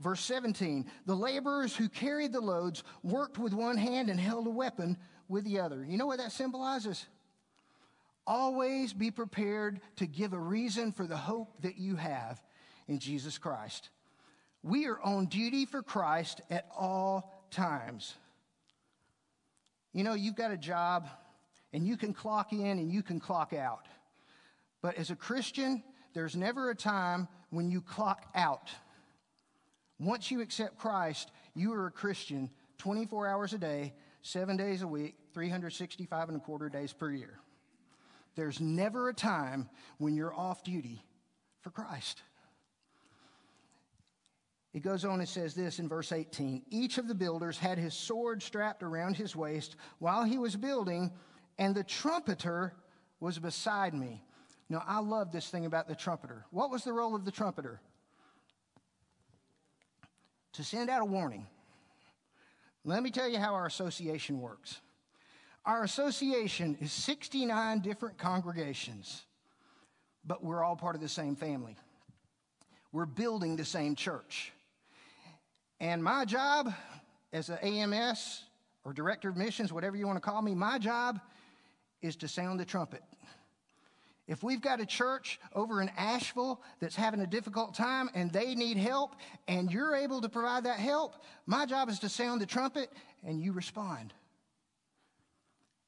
Verse 0.00 0.22
17 0.22 0.86
the 1.06 1.14
laborers 1.14 1.76
who 1.76 1.88
carried 1.88 2.32
the 2.32 2.40
loads 2.40 2.82
worked 3.02 3.38
with 3.38 3.52
one 3.52 3.76
hand 3.76 4.08
and 4.08 4.18
held 4.18 4.46
a 4.46 4.50
weapon 4.50 4.96
with 5.28 5.44
the 5.44 5.60
other. 5.60 5.84
You 5.84 5.98
know 5.98 6.06
what 6.06 6.18
that 6.18 6.32
symbolizes? 6.32 7.06
Always 8.30 8.92
be 8.92 9.10
prepared 9.10 9.80
to 9.96 10.06
give 10.06 10.34
a 10.34 10.38
reason 10.38 10.92
for 10.92 11.04
the 11.04 11.16
hope 11.16 11.62
that 11.62 11.78
you 11.78 11.96
have 11.96 12.40
in 12.86 13.00
Jesus 13.00 13.38
Christ. 13.38 13.90
We 14.62 14.86
are 14.86 15.00
on 15.00 15.26
duty 15.26 15.66
for 15.66 15.82
Christ 15.82 16.40
at 16.48 16.68
all 16.78 17.44
times. 17.50 18.14
You 19.92 20.04
know, 20.04 20.14
you've 20.14 20.36
got 20.36 20.52
a 20.52 20.56
job 20.56 21.08
and 21.72 21.84
you 21.84 21.96
can 21.96 22.14
clock 22.14 22.52
in 22.52 22.60
and 22.78 22.92
you 22.92 23.02
can 23.02 23.18
clock 23.18 23.52
out. 23.52 23.86
But 24.80 24.94
as 24.94 25.10
a 25.10 25.16
Christian, 25.16 25.82
there's 26.14 26.36
never 26.36 26.70
a 26.70 26.76
time 26.76 27.26
when 27.50 27.68
you 27.68 27.80
clock 27.80 28.26
out. 28.36 28.70
Once 29.98 30.30
you 30.30 30.40
accept 30.40 30.78
Christ, 30.78 31.32
you 31.56 31.72
are 31.72 31.88
a 31.88 31.90
Christian 31.90 32.48
24 32.78 33.26
hours 33.26 33.54
a 33.54 33.58
day, 33.58 33.92
seven 34.22 34.56
days 34.56 34.82
a 34.82 34.86
week, 34.86 35.16
365 35.34 36.28
and 36.28 36.36
a 36.36 36.40
quarter 36.40 36.68
days 36.68 36.92
per 36.92 37.10
year. 37.10 37.40
There's 38.34 38.60
never 38.60 39.08
a 39.08 39.14
time 39.14 39.68
when 39.98 40.14
you're 40.14 40.34
off 40.34 40.62
duty 40.64 41.04
for 41.60 41.70
Christ. 41.70 42.22
It 44.72 44.82
goes 44.82 45.04
on 45.04 45.18
and 45.18 45.28
says 45.28 45.54
this 45.54 45.78
in 45.78 45.88
verse 45.88 46.12
18 46.12 46.62
Each 46.70 46.98
of 46.98 47.08
the 47.08 47.14
builders 47.14 47.58
had 47.58 47.78
his 47.78 47.94
sword 47.94 48.42
strapped 48.42 48.82
around 48.82 49.16
his 49.16 49.34
waist 49.34 49.76
while 49.98 50.24
he 50.24 50.38
was 50.38 50.56
building, 50.56 51.10
and 51.58 51.74
the 51.74 51.84
trumpeter 51.84 52.74
was 53.18 53.38
beside 53.38 53.94
me. 53.94 54.22
Now, 54.68 54.84
I 54.86 55.00
love 55.00 55.32
this 55.32 55.48
thing 55.48 55.66
about 55.66 55.88
the 55.88 55.96
trumpeter. 55.96 56.46
What 56.50 56.70
was 56.70 56.84
the 56.84 56.92
role 56.92 57.16
of 57.16 57.24
the 57.24 57.32
trumpeter? 57.32 57.80
To 60.54 60.64
send 60.64 60.88
out 60.88 61.02
a 61.02 61.04
warning. 61.04 61.46
Let 62.84 63.02
me 63.02 63.10
tell 63.10 63.28
you 63.28 63.38
how 63.38 63.54
our 63.54 63.66
association 63.66 64.40
works. 64.40 64.80
Our 65.64 65.84
association 65.84 66.76
is 66.80 66.90
69 66.92 67.80
different 67.80 68.18
congregations, 68.18 69.24
but 70.24 70.42
we're 70.42 70.64
all 70.64 70.76
part 70.76 70.94
of 70.94 71.02
the 71.02 71.08
same 71.08 71.36
family. 71.36 71.76
We're 72.92 73.06
building 73.06 73.56
the 73.56 73.64
same 73.64 73.94
church. 73.94 74.52
And 75.78 76.02
my 76.02 76.24
job 76.24 76.72
as 77.32 77.48
an 77.50 77.58
AMS 77.58 78.44
or 78.84 78.92
director 78.92 79.28
of 79.28 79.36
missions, 79.36 79.72
whatever 79.72 79.96
you 79.96 80.06
want 80.06 80.16
to 80.16 80.20
call 80.20 80.42
me, 80.42 80.54
my 80.54 80.78
job 80.78 81.20
is 82.02 82.16
to 82.16 82.28
sound 82.28 82.58
the 82.58 82.64
trumpet 82.64 83.02
If 84.26 84.42
we've 84.42 84.62
got 84.62 84.80
a 84.80 84.86
church 84.86 85.40
over 85.54 85.82
in 85.82 85.90
Ashville 85.96 86.62
that's 86.80 86.96
having 86.96 87.20
a 87.20 87.26
difficult 87.26 87.74
time 87.74 88.08
and 88.14 88.32
they 88.32 88.54
need 88.54 88.76
help 88.76 89.16
and 89.48 89.70
you're 89.70 89.94
able 89.94 90.20
to 90.20 90.28
provide 90.28 90.64
that 90.64 90.78
help, 90.78 91.16
my 91.46 91.66
job 91.66 91.88
is 91.88 91.98
to 91.98 92.08
sound 92.08 92.40
the 92.40 92.46
trumpet 92.46 92.90
and 93.24 93.42
you 93.42 93.52
respond. 93.52 94.14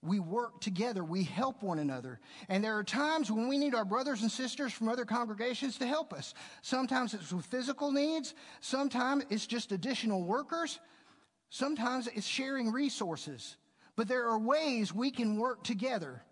We 0.02 0.18
work 0.18 0.60
together. 0.60 1.04
We 1.04 1.22
help 1.22 1.62
one 1.62 1.78
another. 1.78 2.18
And 2.48 2.62
there 2.62 2.76
are 2.76 2.82
times 2.82 3.30
when 3.30 3.46
we 3.46 3.56
need 3.56 3.74
our 3.74 3.84
brothers 3.84 4.22
and 4.22 4.30
sisters 4.30 4.72
from 4.72 4.88
other 4.88 5.04
congregations 5.04 5.78
to 5.78 5.86
help 5.86 6.12
us. 6.12 6.34
Sometimes 6.60 7.14
it's 7.14 7.32
with 7.32 7.46
physical 7.46 7.92
needs. 7.92 8.34
Sometimes 8.60 9.24
it's 9.30 9.46
just 9.46 9.70
additional 9.70 10.24
workers. 10.24 10.80
Sometimes 11.50 12.08
it's 12.08 12.26
sharing 12.26 12.72
resources. 12.72 13.56
But 13.94 14.08
there 14.08 14.26
are 14.28 14.38
ways 14.38 14.92
we 14.92 15.12
can 15.12 15.38
work 15.38 15.62
together. 15.62 16.22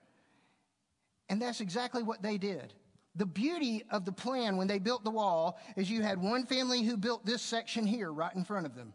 And 1.28 1.40
that's 1.40 1.60
exactly 1.60 2.02
what 2.02 2.22
they 2.22 2.38
did. 2.38 2.74
The 3.14 3.26
beauty 3.26 3.84
of 3.90 4.04
the 4.04 4.12
plan 4.12 4.56
when 4.56 4.66
they 4.66 4.78
built 4.80 5.04
the 5.04 5.10
wall 5.10 5.58
is 5.76 5.88
you 5.88 6.02
had 6.02 6.20
one 6.20 6.44
family 6.46 6.82
who 6.82 6.96
built 6.96 7.24
this 7.24 7.42
section 7.42 7.86
here 7.86 8.12
right 8.12 8.34
in 8.34 8.44
front 8.44 8.66
of 8.66 8.74
them. 8.74 8.94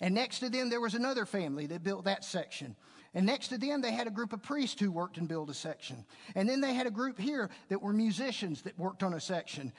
And 0.00 0.14
next 0.14 0.40
to 0.40 0.50
them, 0.50 0.70
there 0.70 0.80
was 0.80 0.94
another 0.94 1.24
family 1.24 1.66
that 1.66 1.82
built 1.82 2.04
that 2.04 2.24
section. 2.24 2.76
And 3.14 3.26
next 3.26 3.48
to 3.48 3.58
them, 3.58 3.80
they 3.80 3.92
had 3.92 4.08
a 4.08 4.10
group 4.10 4.32
of 4.32 4.42
priests 4.42 4.80
who 4.80 4.90
worked 4.90 5.18
and 5.18 5.28
built 5.28 5.48
a 5.48 5.54
section. 5.54 6.04
And 6.34 6.48
then 6.48 6.60
they 6.60 6.74
had 6.74 6.86
a 6.86 6.90
group 6.90 7.18
here 7.18 7.48
that 7.68 7.80
were 7.80 7.92
musicians 7.92 8.62
that 8.62 8.78
worked 8.78 9.04
on 9.04 9.14
a 9.14 9.20
section. 9.20 9.72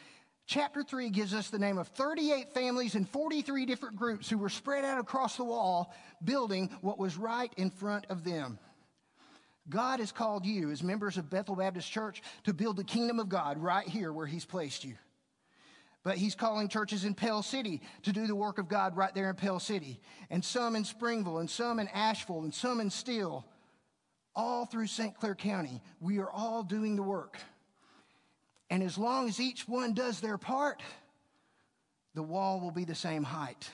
Chapter 0.47 0.83
3 0.83 1.09
gives 1.09 1.33
us 1.33 1.49
the 1.49 1.59
name 1.59 1.77
of 1.77 1.87
38 1.89 2.53
families 2.53 2.95
and 2.95 3.09
43 3.09 3.65
different 3.65 3.97
groups 3.97 4.29
who 4.29 4.37
were 4.37 4.49
spread 4.49 4.85
out 4.85 4.99
across 4.99 5.35
the 5.35 5.43
wall, 5.43 5.93
building 6.23 6.69
what 6.81 6.99
was 6.99 7.17
right 7.17 7.51
in 7.57 7.71
front 7.71 8.05
of 8.09 8.23
them. 8.23 8.57
God 9.67 9.99
has 9.99 10.11
called 10.11 10.45
you 10.45 10.69
as 10.69 10.83
members 10.83 11.17
of 11.17 11.29
Bethel 11.29 11.55
Baptist 11.55 11.91
Church 11.91 12.21
to 12.43 12.53
build 12.53 12.77
the 12.77 12.83
kingdom 12.83 13.19
of 13.19 13.29
God 13.29 13.57
right 13.57 13.87
here 13.87 14.13
where 14.13 14.27
He's 14.27 14.45
placed 14.45 14.83
you. 14.83 14.95
But 16.05 16.17
He's 16.17 16.35
calling 16.35 16.69
churches 16.69 17.03
in 17.03 17.15
Pell 17.15 17.41
City 17.41 17.81
to 18.03 18.13
do 18.13 18.27
the 18.27 18.35
work 18.35 18.59
of 18.59 18.69
God 18.69 18.95
right 18.95 19.13
there 19.13 19.31
in 19.31 19.35
Pell 19.35 19.59
City, 19.59 19.99
and 20.29 20.45
some 20.45 20.77
in 20.77 20.85
Springville, 20.85 21.39
and 21.39 21.49
some 21.49 21.79
in 21.79 21.87
Ashville, 21.89 22.43
and 22.43 22.53
some 22.53 22.79
in 22.79 22.91
Steele, 22.91 23.43
all 24.35 24.67
through 24.67 24.85
St. 24.85 25.17
Clair 25.17 25.33
County. 25.33 25.81
We 25.99 26.19
are 26.19 26.29
all 26.29 26.61
doing 26.61 26.95
the 26.95 27.01
work. 27.01 27.39
And 28.69 28.83
as 28.83 28.99
long 28.99 29.27
as 29.27 29.39
each 29.39 29.67
one 29.67 29.93
does 29.93 30.21
their 30.21 30.37
part, 30.37 30.83
the 32.13 32.23
wall 32.23 32.59
will 32.59 32.71
be 32.71 32.85
the 32.85 32.95
same 32.95 33.23
height. 33.23 33.69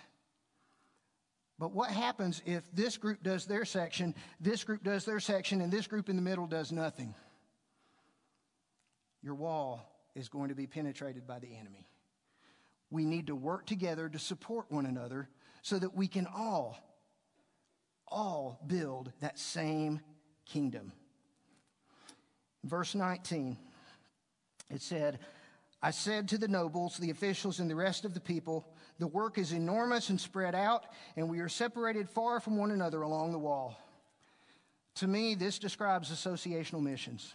But 1.59 1.73
what 1.73 1.91
happens 1.91 2.41
if 2.45 2.63
this 2.73 2.95
group 2.95 3.21
does 3.23 3.45
their 3.45 3.65
section, 3.65 4.15
this 4.39 4.63
group 4.63 4.83
does 4.83 5.03
their 5.03 5.19
section, 5.19 5.59
and 5.59 5.71
this 5.71 5.85
group 5.85 6.07
in 6.07 6.15
the 6.15 6.21
middle 6.21 6.47
does 6.47 6.71
nothing? 6.71 7.13
Your 9.21 9.35
wall 9.35 9.85
is 10.15 10.29
going 10.29 10.47
to 10.47 10.55
be 10.55 10.65
penetrated 10.65 11.27
by 11.27 11.39
the 11.39 11.53
enemy. 11.53 11.87
We 12.91 13.05
need 13.05 13.27
to 13.27 13.35
work 13.35 13.65
together 13.65 14.09
to 14.09 14.19
support 14.19 14.69
one 14.69 14.85
another 14.85 15.29
so 15.61 15.79
that 15.79 15.95
we 15.95 16.07
can 16.07 16.27
all, 16.27 16.77
all 18.07 18.59
build 18.67 19.11
that 19.21 19.39
same 19.39 20.01
kingdom. 20.45 20.91
Verse 22.63 22.93
19, 22.93 23.57
it 24.69 24.81
said, 24.81 25.19
I 25.81 25.91
said 25.91 26.27
to 26.29 26.37
the 26.37 26.47
nobles, 26.47 26.97
the 26.97 27.09
officials, 27.09 27.59
and 27.59 27.69
the 27.69 27.75
rest 27.75 28.05
of 28.05 28.13
the 28.13 28.19
people, 28.19 28.67
the 28.99 29.07
work 29.07 29.39
is 29.39 29.51
enormous 29.51 30.09
and 30.09 30.21
spread 30.21 30.53
out, 30.53 30.85
and 31.15 31.27
we 31.27 31.39
are 31.39 31.49
separated 31.49 32.07
far 32.07 32.39
from 32.39 32.57
one 32.57 32.69
another 32.69 33.01
along 33.01 33.31
the 33.31 33.39
wall. 33.39 33.79
To 34.95 35.07
me, 35.07 35.33
this 35.33 35.57
describes 35.57 36.11
associational 36.11 36.83
missions. 36.83 37.33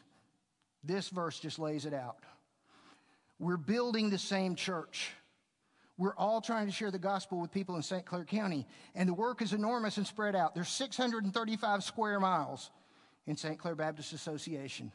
This 0.85 1.09
verse 1.09 1.41
just 1.41 1.59
lays 1.59 1.87
it 1.87 1.95
out. 1.95 2.19
We're 3.41 3.57
building 3.57 4.11
the 4.11 4.19
same 4.19 4.55
church. 4.55 5.11
We're 5.99 6.15
all 6.17 6.43
trying 6.43 6.67
to 6.67 6.73
share 6.73 6.91
the 6.91 6.99
gospel 6.99 7.41
with 7.41 7.51
people 7.51 7.77
in 7.77 7.83
St. 7.83 8.05
Clair 8.05 8.25
County, 8.25 8.67
and 8.95 9.09
the 9.09 9.15
work 9.15 9.41
is 9.41 9.55
enormous 9.55 9.97
and 9.97 10.07
spread 10.07 10.37
out. 10.37 10.55
There's 10.55 10.69
635 10.69 11.83
square 11.83 12.21
miles 12.21 12.71
in 13.27 13.37
St. 13.37 13.59
Clair 13.59 13.75
Baptist 13.75 14.13
Association. 14.13 14.93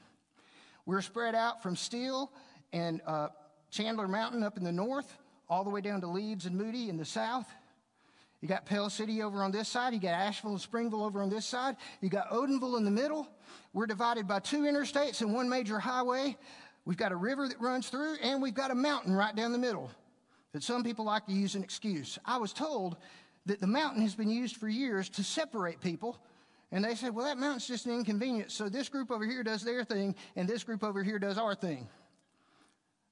We're 0.86 1.02
spread 1.02 1.34
out 1.34 1.64
from 1.64 1.76
Steele 1.76 2.32
and 2.72 3.02
uh, 3.08 3.30
Chandler 3.72 4.08
Mountain 4.08 4.44
up 4.44 4.58
in 4.58 4.64
the 4.64 4.72
north 4.72 5.12
all 5.50 5.64
the 5.64 5.72
way 5.72 5.82
down 5.82 6.02
to 6.02 6.08
Leeds 6.08 6.46
and 6.46 6.56
Moody 6.56 6.90
in 6.90 6.98
the 6.98 7.06
south. 7.06 7.48
You 8.40 8.48
got 8.48 8.66
Pell 8.66 8.90
City 8.90 9.24
over 9.24 9.44
on 9.44 9.52
this 9.52 9.70
side. 9.70 9.94
You 9.94 10.00
got 10.00 10.14
Ashville 10.14 10.52
and 10.52 10.62
Springville 10.62 11.04
over 11.04 11.22
on 11.22 11.30
this 11.30 11.46
side. 11.46 11.78
You 12.02 12.10
got 12.10 12.30
Odenville 12.32 12.78
in 12.78 12.86
the 12.86 12.92
middle. 12.92 13.28
We're 13.74 13.86
divided 13.86 14.28
by 14.28 14.40
two 14.40 14.62
interstates 14.62 15.22
and 15.22 15.34
one 15.34 15.50
major 15.50 15.80
highway. 15.80 16.38
We've 16.86 16.98
got 16.98 17.12
a 17.12 17.16
river 17.16 17.48
that 17.48 17.60
runs 17.60 17.90
through, 17.90 18.16
and 18.24 18.42
we've 18.42 18.56
got 18.56 18.72
a 18.72 18.76
mountain 18.76 19.14
right 19.14 19.36
down 19.36 19.52
the 19.52 19.60
middle 19.60 19.92
that 20.54 20.64
some 20.64 20.84
people 20.84 21.06
like 21.06 21.26
to 21.28 21.32
use 21.32 21.56
an 21.56 21.64
excuse. 21.64 22.20
I 22.26 22.38
was 22.38 22.54
told 22.54 22.98
that 23.46 23.60
the 23.60 23.68
mountain 23.68 24.02
has 24.02 24.16
been 24.16 24.30
used 24.30 24.58
for 24.58 24.68
years 24.68 25.10
to 25.10 25.24
separate 25.24 25.82
people. 25.82 26.18
And 26.72 26.86
they 26.86 26.96
said, 26.96 27.14
well, 27.14 27.26
that 27.26 27.38
mountain's 27.38 27.68
just 27.68 27.86
an 27.86 27.94
inconvenience. 27.94 28.54
So 28.54 28.70
this 28.70 28.88
group 28.88 29.12
over 29.12 29.26
here 29.26 29.44
does 29.44 29.62
their 29.64 29.84
thing, 29.84 30.16
and 30.36 30.48
this 30.48 30.64
group 30.64 30.84
over 30.84 31.04
here 31.04 31.20
does 31.20 31.38
our 31.38 31.54
thing. 31.54 31.90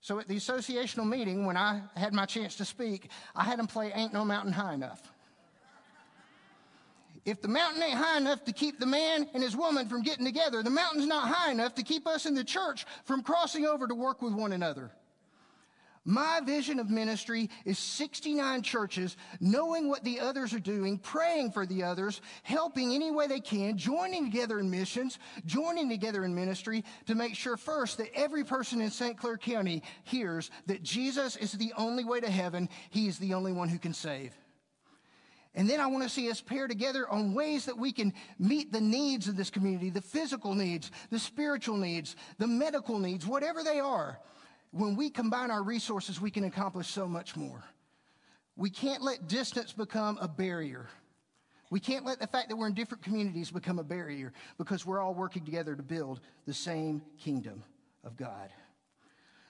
So 0.02 0.18
at 0.20 0.30
the 0.30 0.38
associational 0.38 1.08
meeting, 1.08 1.46
when 1.46 1.58
I 1.58 1.82
had 1.98 2.14
my 2.14 2.26
chance 2.26 2.56
to 2.58 2.66
speak, 2.66 3.10
I 3.36 3.44
had 3.44 3.60
them 3.60 3.68
play 3.68 3.92
Ain't 3.94 4.14
No 4.14 4.24
Mountain 4.24 4.54
High 4.54 4.76
Enough. 4.76 5.02
If 7.26 7.42
the 7.42 7.50
mountain 7.50 7.84
ain't 7.84 7.98
high 7.98 8.18
enough 8.18 8.46
to 8.46 8.54
keep 8.54 8.80
the 8.80 8.86
man 8.86 9.28
and 9.34 9.44
his 9.44 9.56
woman 9.56 9.90
from 9.90 10.04
getting 10.04 10.26
together, 10.26 10.64
the 10.64 10.70
mountain's 10.70 11.06
not 11.06 11.28
high 11.28 11.52
enough 11.52 11.76
to 11.76 11.84
keep 11.84 12.08
us 12.08 12.26
in 12.26 12.34
the 12.34 12.46
church 12.46 12.86
from 13.04 13.24
crossing 13.24 13.66
over 13.66 13.88
to 13.88 13.94
work 13.94 14.22
with 14.22 14.34
one 14.34 14.54
another. 14.54 14.90
My 16.10 16.42
vision 16.44 16.80
of 16.80 16.90
ministry 16.90 17.52
is 17.66 17.78
69 17.78 18.64
churches 18.64 19.16
knowing 19.40 19.88
what 19.88 20.04
the 20.04 20.20
others 20.20 20.56
are 20.56 20.60
doing, 20.60 20.98
praying 20.98 21.52
for 21.52 21.68
the 21.68 21.84
others, 21.84 22.22
helping 22.42 22.96
any 22.96 23.12
way 23.12 23.28
they 23.28 23.40
can, 23.40 23.78
joining 23.78 24.26
together 24.26 24.60
in 24.60 24.72
missions, 24.72 25.20
joining 25.46 25.88
together 25.88 26.26
in 26.26 26.34
ministry 26.34 26.84
to 27.06 27.14
make 27.14 27.36
sure 27.36 27.58
first 27.58 28.00
that 28.00 28.10
every 28.16 28.44
person 28.44 28.82
in 28.82 28.90
St. 28.90 29.20
Clair 29.20 29.38
County 29.38 29.84
hears 30.04 30.50
that 30.66 30.82
Jesus 30.82 31.36
is 31.36 31.52
the 31.52 31.74
only 31.78 32.04
way 32.04 32.20
to 32.20 32.32
heaven. 32.32 32.70
He 32.90 33.06
is 33.06 33.20
the 33.20 33.36
only 33.36 33.52
one 33.52 33.70
who 33.70 33.78
can 33.78 33.94
save. 33.94 34.34
And 35.54 35.70
then 35.70 35.80
I 35.80 35.86
want 35.86 36.02
to 36.06 36.10
see 36.10 36.32
us 36.32 36.42
pair 36.42 36.68
together 36.68 37.08
on 37.08 37.36
ways 37.36 37.66
that 37.66 37.78
we 37.78 37.92
can 37.92 38.14
meet 38.40 38.72
the 38.72 38.82
needs 38.82 39.28
of 39.28 39.38
this 39.38 39.52
community, 39.52 39.92
the 39.92 40.02
physical 40.02 40.56
needs, 40.56 40.90
the 41.12 41.20
spiritual 41.20 41.78
needs, 41.78 42.16
the 42.40 42.48
medical 42.48 42.98
needs, 42.98 43.28
whatever 43.28 43.62
they 43.64 43.80
are 43.80 44.18
when 44.72 44.96
we 44.96 45.10
combine 45.10 45.52
our 45.52 45.64
resources, 45.64 46.22
we 46.22 46.32
can 46.32 46.44
accomplish 46.44 46.88
so 46.88 47.08
much 47.08 47.36
more. 47.36 47.64
We 48.56 48.70
can't 48.70 49.02
let 49.02 49.28
distance 49.28 49.74
become 49.74 50.18
a 50.22 50.28
barrier. 50.28 50.88
We 51.72 51.80
can't 51.80 52.06
let 52.06 52.20
the 52.20 52.28
fact 52.28 52.50
that 52.50 52.56
we're 52.56 52.68
in 52.68 52.74
different 52.74 53.04
communities 53.04 53.52
become 53.52 53.80
a 53.80 53.84
barrier 53.84 54.34
because 54.58 54.86
we're 54.86 55.00
all 55.00 55.14
working 55.14 55.46
together 55.46 55.76
to 55.76 55.84
build 55.84 56.20
the 56.46 56.54
same 56.54 57.02
kingdom 57.18 57.64
of 58.04 58.18
God. 58.18 58.50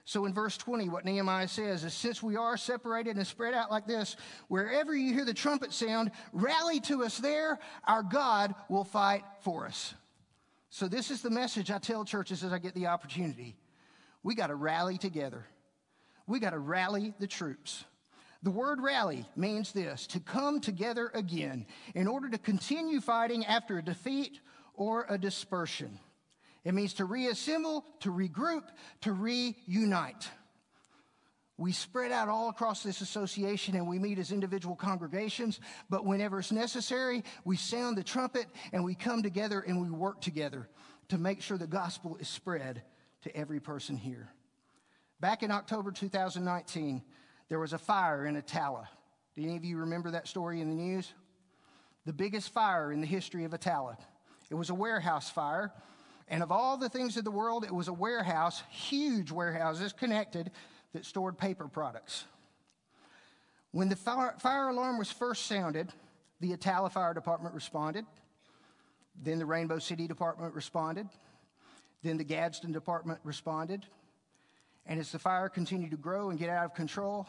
So 0.05 0.25
in 0.25 0.33
verse 0.33 0.57
20, 0.57 0.89
what 0.89 1.05
Nehemiah 1.05 1.47
says 1.47 1.83
is 1.83 1.93
since 1.93 2.23
we 2.23 2.35
are 2.35 2.57
separated 2.57 3.15
and 3.15 3.27
spread 3.27 3.53
out 3.53 3.69
like 3.69 3.85
this, 3.85 4.15
wherever 4.47 4.95
you 4.95 5.13
hear 5.13 5.23
the 5.23 5.35
trumpet 5.35 5.71
sound, 5.71 6.11
rally 6.33 6.79
to 6.81 7.03
us 7.03 7.19
there. 7.19 7.59
Our 7.85 8.01
God 8.03 8.55
will 8.69 8.83
fight 8.83 9.23
for 9.41 9.67
us. 9.67 9.93
So 10.71 10.87
this 10.87 11.11
is 11.11 11.21
the 11.21 11.29
message 11.29 11.69
I 11.69 11.77
tell 11.77 12.05
churches 12.05 12.43
as 12.43 12.51
I 12.51 12.57
get 12.57 12.73
the 12.73 12.87
opportunity. 12.87 13.55
We 14.23 14.35
got 14.35 14.47
to 14.47 14.55
rally 14.55 14.97
together. 14.97 15.45
We 16.27 16.39
got 16.39 16.51
to 16.51 16.59
rally 16.59 17.13
the 17.19 17.27
troops. 17.27 17.83
The 18.41 18.51
word 18.51 18.81
rally 18.81 19.25
means 19.35 19.71
this 19.73 20.07
to 20.07 20.19
come 20.19 20.61
together 20.61 21.11
again 21.13 21.65
in 21.93 22.07
order 22.07 22.29
to 22.29 22.37
continue 22.37 23.01
fighting 23.01 23.45
after 23.45 23.77
a 23.77 23.83
defeat 23.83 24.39
or 24.73 25.05
a 25.09 25.17
dispersion. 25.17 25.99
It 26.63 26.73
means 26.73 26.93
to 26.95 27.05
reassemble, 27.05 27.85
to 28.01 28.11
regroup, 28.11 28.63
to 29.01 29.11
reunite. 29.11 30.29
We 31.57 31.73
spread 31.73 32.13
out 32.13 32.29
all 32.29 32.47
across 32.47 32.83
this 32.83 33.01
association 33.01 33.75
and 33.75 33.85
we 33.85 33.99
meet 33.99 34.19
as 34.19 34.31
individual 34.31 34.77
congregations, 34.77 35.59
but 35.89 36.05
whenever 36.05 36.39
it's 36.39 36.53
necessary, 36.53 37.23
we 37.43 37.57
sound 37.57 37.97
the 37.97 38.03
trumpet 38.03 38.45
and 38.71 38.85
we 38.85 38.95
come 38.95 39.21
together 39.21 39.59
and 39.59 39.81
we 39.81 39.89
work 39.89 40.21
together 40.21 40.69
to 41.09 41.17
make 41.17 41.41
sure 41.41 41.57
the 41.57 41.67
gospel 41.67 42.15
is 42.21 42.29
spread 42.29 42.83
to 43.23 43.35
every 43.35 43.59
person 43.59 43.95
here. 43.95 44.29
Back 45.19 45.43
in 45.43 45.51
October 45.51 45.91
2019, 45.91 47.01
there 47.49 47.59
was 47.59 47.73
a 47.73 47.77
fire 47.77 48.25
in 48.25 48.41
Attalla. 48.41 48.87
Do 49.35 49.43
any 49.43 49.57
of 49.57 49.65
you 49.65 49.77
remember 49.77 50.11
that 50.11 50.27
story 50.27 50.61
in 50.61 50.69
the 50.69 50.75
news? 50.75 51.13
The 52.05 52.13
biggest 52.13 52.53
fire 52.53 52.91
in 52.91 53.01
the 53.01 53.07
history 53.07 53.43
of 53.43 53.51
Attalla. 53.51 53.97
It 54.49 54.55
was 54.55 54.69
a 54.69 54.73
warehouse 54.73 55.29
fire. 55.29 55.71
And 56.27 56.43
of 56.43 56.51
all 56.51 56.77
the 56.77 56.89
things 56.89 57.17
in 57.17 57.23
the 57.23 57.31
world, 57.31 57.63
it 57.63 57.73
was 57.73 57.87
a 57.87 57.93
warehouse, 57.93 58.63
huge 58.69 59.31
warehouses 59.31 59.93
connected 59.93 60.51
that 60.93 61.05
stored 61.05 61.37
paper 61.37 61.67
products. 61.67 62.25
When 63.71 63.89
the 63.89 63.95
fire, 63.95 64.69
alarm 64.69 64.97
was 64.97 65.11
first 65.11 65.45
sounded, 65.45 65.91
the 66.39 66.55
Attalla 66.55 66.91
Fire 66.91 67.13
Department 67.13 67.53
responded. 67.53 68.05
Then 69.21 69.37
the 69.37 69.45
Rainbow 69.45 69.79
City 69.79 70.07
Department 70.07 70.53
responded. 70.55 71.07
Then 72.03 72.17
the 72.17 72.23
Gadsden 72.23 72.71
department 72.71 73.19
responded. 73.23 73.85
And 74.85 74.99
as 74.99 75.11
the 75.11 75.19
fire 75.19 75.49
continued 75.49 75.91
to 75.91 75.97
grow 75.97 76.29
and 76.29 76.39
get 76.39 76.49
out 76.49 76.65
of 76.65 76.73
control, 76.73 77.27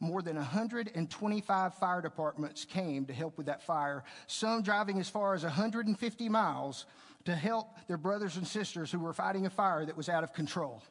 more 0.00 0.22
than 0.22 0.36
125 0.36 1.74
fire 1.74 2.02
departments 2.02 2.64
came 2.64 3.06
to 3.06 3.12
help 3.12 3.38
with 3.38 3.46
that 3.46 3.62
fire, 3.62 4.04
some 4.26 4.62
driving 4.62 4.98
as 4.98 5.08
far 5.08 5.34
as 5.34 5.42
150 5.42 6.28
miles 6.28 6.86
to 7.24 7.34
help 7.34 7.76
their 7.88 7.96
brothers 7.96 8.36
and 8.36 8.46
sisters 8.46 8.90
who 8.90 8.98
were 8.98 9.12
fighting 9.12 9.46
a 9.46 9.50
fire 9.50 9.84
that 9.84 9.96
was 9.96 10.08
out 10.08 10.24
of 10.24 10.32
control. 10.32 10.82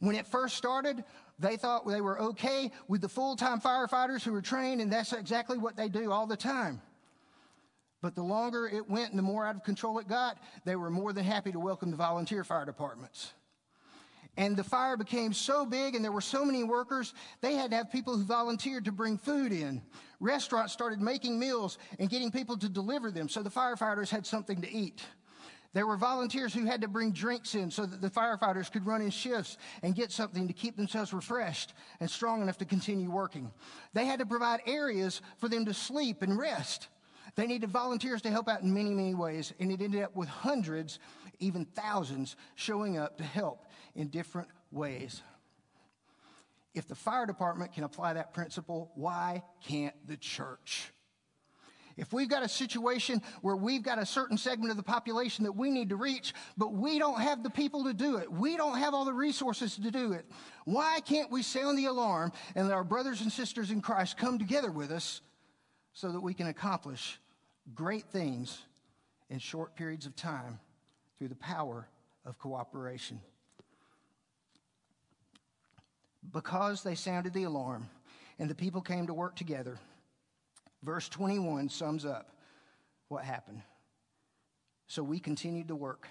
When 0.00 0.16
it 0.16 0.26
first 0.26 0.56
started, 0.56 1.04
they 1.38 1.56
thought 1.56 1.86
they 1.86 2.00
were 2.00 2.20
okay 2.20 2.70
with 2.88 3.00
the 3.00 3.08
full 3.08 3.36
time 3.36 3.60
firefighters 3.60 4.22
who 4.22 4.32
were 4.32 4.42
trained, 4.42 4.80
and 4.80 4.92
that's 4.92 5.12
exactly 5.12 5.58
what 5.58 5.76
they 5.76 5.88
do 5.88 6.10
all 6.10 6.26
the 6.26 6.36
time. 6.36 6.80
But 8.02 8.16
the 8.16 8.22
longer 8.22 8.66
it 8.66 8.90
went 8.90 9.10
and 9.10 9.18
the 9.18 9.22
more 9.22 9.46
out 9.46 9.54
of 9.54 9.62
control 9.62 9.98
it 10.00 10.08
got, 10.08 10.36
they 10.64 10.76
were 10.76 10.90
more 10.90 11.12
than 11.12 11.24
happy 11.24 11.52
to 11.52 11.60
welcome 11.60 11.90
the 11.90 11.96
volunteer 11.96 12.42
fire 12.42 12.66
departments. 12.66 13.32
And 14.36 14.56
the 14.56 14.64
fire 14.64 14.96
became 14.96 15.32
so 15.32 15.64
big 15.64 15.94
and 15.94 16.04
there 16.04 16.10
were 16.10 16.20
so 16.20 16.44
many 16.44 16.64
workers, 16.64 17.14
they 17.42 17.54
had 17.54 17.70
to 17.70 17.76
have 17.76 17.92
people 17.92 18.16
who 18.16 18.24
volunteered 18.24 18.86
to 18.86 18.92
bring 18.92 19.18
food 19.18 19.52
in. 19.52 19.82
Restaurants 20.20 20.72
started 20.72 21.00
making 21.00 21.38
meals 21.38 21.78
and 21.98 22.10
getting 22.10 22.30
people 22.30 22.56
to 22.58 22.68
deliver 22.68 23.10
them 23.10 23.28
so 23.28 23.42
the 23.42 23.50
firefighters 23.50 24.08
had 24.08 24.26
something 24.26 24.60
to 24.62 24.72
eat. 24.72 25.02
There 25.74 25.86
were 25.86 25.96
volunteers 25.96 26.52
who 26.52 26.66
had 26.66 26.82
to 26.82 26.88
bring 26.88 27.12
drinks 27.12 27.54
in 27.54 27.70
so 27.70 27.86
that 27.86 28.00
the 28.00 28.10
firefighters 28.10 28.70
could 28.70 28.84
run 28.84 29.00
in 29.00 29.10
shifts 29.10 29.58
and 29.82 29.94
get 29.94 30.10
something 30.10 30.46
to 30.48 30.52
keep 30.52 30.76
themselves 30.76 31.12
refreshed 31.12 31.72
and 32.00 32.10
strong 32.10 32.42
enough 32.42 32.58
to 32.58 32.64
continue 32.64 33.10
working. 33.10 33.50
They 33.94 34.06
had 34.06 34.18
to 34.18 34.26
provide 34.26 34.60
areas 34.66 35.22
for 35.38 35.48
them 35.48 35.64
to 35.66 35.74
sleep 35.74 36.20
and 36.22 36.38
rest. 36.38 36.88
They 37.34 37.46
needed 37.46 37.70
volunteers 37.70 38.22
to 38.22 38.30
help 38.30 38.48
out 38.48 38.62
in 38.62 38.74
many, 38.74 38.90
many 38.90 39.14
ways, 39.14 39.52
and 39.58 39.72
it 39.72 39.80
ended 39.80 40.02
up 40.02 40.14
with 40.14 40.28
hundreds, 40.28 40.98
even 41.38 41.64
thousands, 41.64 42.36
showing 42.54 42.98
up 42.98 43.16
to 43.18 43.24
help 43.24 43.64
in 43.94 44.08
different 44.08 44.48
ways. 44.70 45.22
If 46.74 46.88
the 46.88 46.94
fire 46.94 47.26
department 47.26 47.72
can 47.72 47.84
apply 47.84 48.14
that 48.14 48.34
principle, 48.34 48.90
why 48.94 49.42
can't 49.64 49.94
the 50.06 50.16
church? 50.16 50.92
If 51.96 52.12
we've 52.12 52.28
got 52.28 52.42
a 52.42 52.48
situation 52.48 53.20
where 53.42 53.56
we've 53.56 53.82
got 53.82 53.98
a 53.98 54.06
certain 54.06 54.38
segment 54.38 54.70
of 54.70 54.78
the 54.78 54.82
population 54.82 55.44
that 55.44 55.52
we 55.52 55.70
need 55.70 55.90
to 55.90 55.96
reach, 55.96 56.32
but 56.56 56.72
we 56.72 56.98
don't 56.98 57.20
have 57.20 57.42
the 57.42 57.50
people 57.50 57.84
to 57.84 57.92
do 57.92 58.16
it, 58.16 58.32
we 58.32 58.56
don't 58.56 58.78
have 58.78 58.94
all 58.94 59.04
the 59.04 59.12
resources 59.12 59.76
to 59.76 59.90
do 59.90 60.12
it, 60.12 60.24
why 60.64 61.00
can't 61.00 61.30
we 61.30 61.42
sound 61.42 61.76
the 61.76 61.86
alarm 61.86 62.32
and 62.54 62.68
let 62.68 62.74
our 62.74 62.84
brothers 62.84 63.20
and 63.20 63.30
sisters 63.30 63.70
in 63.70 63.82
Christ 63.82 64.16
come 64.16 64.38
together 64.38 64.70
with 64.70 64.90
us 64.90 65.20
so 65.92 66.12
that 66.12 66.20
we 66.20 66.34
can 66.34 66.46
accomplish 66.46 67.18
great 67.74 68.04
things 68.06 68.62
in 69.30 69.38
short 69.38 69.74
periods 69.74 70.06
of 70.06 70.16
time 70.16 70.58
through 71.18 71.28
the 71.28 71.34
power 71.36 71.88
of 72.24 72.38
cooperation? 72.38 73.20
because 76.30 76.82
they 76.82 76.94
sounded 76.94 77.32
the 77.32 77.44
alarm 77.44 77.88
and 78.38 78.48
the 78.48 78.54
people 78.54 78.80
came 78.80 79.06
to 79.06 79.14
work 79.14 79.36
together. 79.36 79.78
Verse 80.82 81.08
21 81.08 81.68
sums 81.68 82.04
up 82.04 82.30
what 83.08 83.24
happened. 83.24 83.62
So 84.86 85.02
we 85.02 85.18
continued 85.18 85.68
to 85.68 85.76
work. 85.76 86.08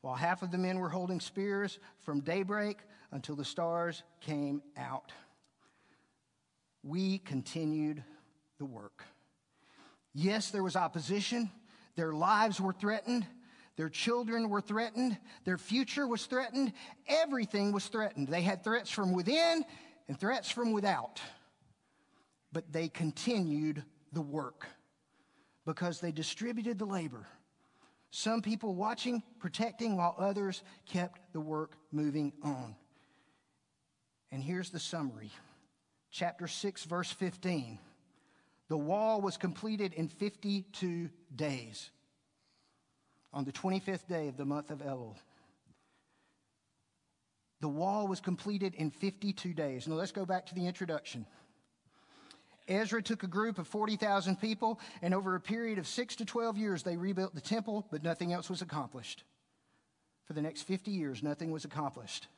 While 0.00 0.14
half 0.14 0.42
of 0.42 0.50
the 0.50 0.58
men 0.58 0.78
were 0.78 0.88
holding 0.88 1.20
spears 1.20 1.78
from 2.00 2.20
daybreak 2.20 2.78
until 3.12 3.36
the 3.36 3.44
stars 3.44 4.02
came 4.20 4.62
out, 4.76 5.12
we 6.82 7.18
continued 7.18 8.02
the 8.60 8.66
work. 8.66 9.02
Yes, 10.14 10.50
there 10.50 10.62
was 10.62 10.76
opposition, 10.76 11.50
their 11.96 12.12
lives 12.12 12.60
were 12.60 12.72
threatened. 12.72 13.26
Their 13.76 13.88
children 13.88 14.50
were 14.50 14.60
threatened. 14.60 15.16
Their 15.44 15.56
future 15.56 16.06
was 16.06 16.26
threatened. 16.26 16.74
Everything 17.08 17.72
was 17.72 17.86
threatened. 17.86 18.28
They 18.28 18.42
had 18.42 18.62
threats 18.62 18.90
from 18.90 19.12
within 19.12 19.64
and 20.06 20.20
threats 20.20 20.50
from 20.50 20.72
without. 20.72 21.20
But 22.52 22.72
they 22.72 22.88
continued 22.88 23.82
the 24.12 24.20
work 24.20 24.66
because 25.64 26.00
they 26.00 26.12
distributed 26.12 26.78
the 26.78 26.84
labor. 26.84 27.26
Some 28.10 28.42
people 28.42 28.74
watching, 28.74 29.22
protecting, 29.38 29.96
while 29.96 30.14
others 30.18 30.62
kept 30.84 31.32
the 31.32 31.40
work 31.40 31.76
moving 31.90 32.32
on. 32.42 32.74
And 34.30 34.42
here's 34.42 34.70
the 34.70 34.80
summary 34.80 35.30
chapter 36.10 36.46
6, 36.46 36.84
verse 36.84 37.10
15. 37.10 37.78
The 38.70 38.78
wall 38.78 39.20
was 39.20 39.36
completed 39.36 39.94
in 39.94 40.06
52 40.06 41.10
days 41.34 41.90
on 43.32 43.44
the 43.44 43.50
25th 43.50 44.06
day 44.06 44.28
of 44.28 44.36
the 44.36 44.44
month 44.44 44.70
of 44.70 44.78
Elul. 44.78 45.16
The 47.60 47.68
wall 47.68 48.06
was 48.06 48.20
completed 48.20 48.76
in 48.76 48.92
52 48.92 49.54
days. 49.54 49.88
Now 49.88 49.96
let's 49.96 50.12
go 50.12 50.24
back 50.24 50.46
to 50.46 50.54
the 50.54 50.68
introduction. 50.68 51.26
Ezra 52.68 53.02
took 53.02 53.24
a 53.24 53.26
group 53.26 53.58
of 53.58 53.66
40,000 53.66 54.40
people, 54.40 54.78
and 55.02 55.14
over 55.14 55.34
a 55.34 55.40
period 55.40 55.78
of 55.78 55.88
six 55.88 56.14
to 56.16 56.24
12 56.24 56.56
years, 56.56 56.84
they 56.84 56.96
rebuilt 56.96 57.34
the 57.34 57.40
temple, 57.40 57.88
but 57.90 58.04
nothing 58.04 58.32
else 58.32 58.48
was 58.48 58.62
accomplished. 58.62 59.24
For 60.26 60.32
the 60.32 60.42
next 60.42 60.62
50 60.62 60.92
years, 60.92 61.24
nothing 61.24 61.50
was 61.50 61.64
accomplished. 61.64 62.28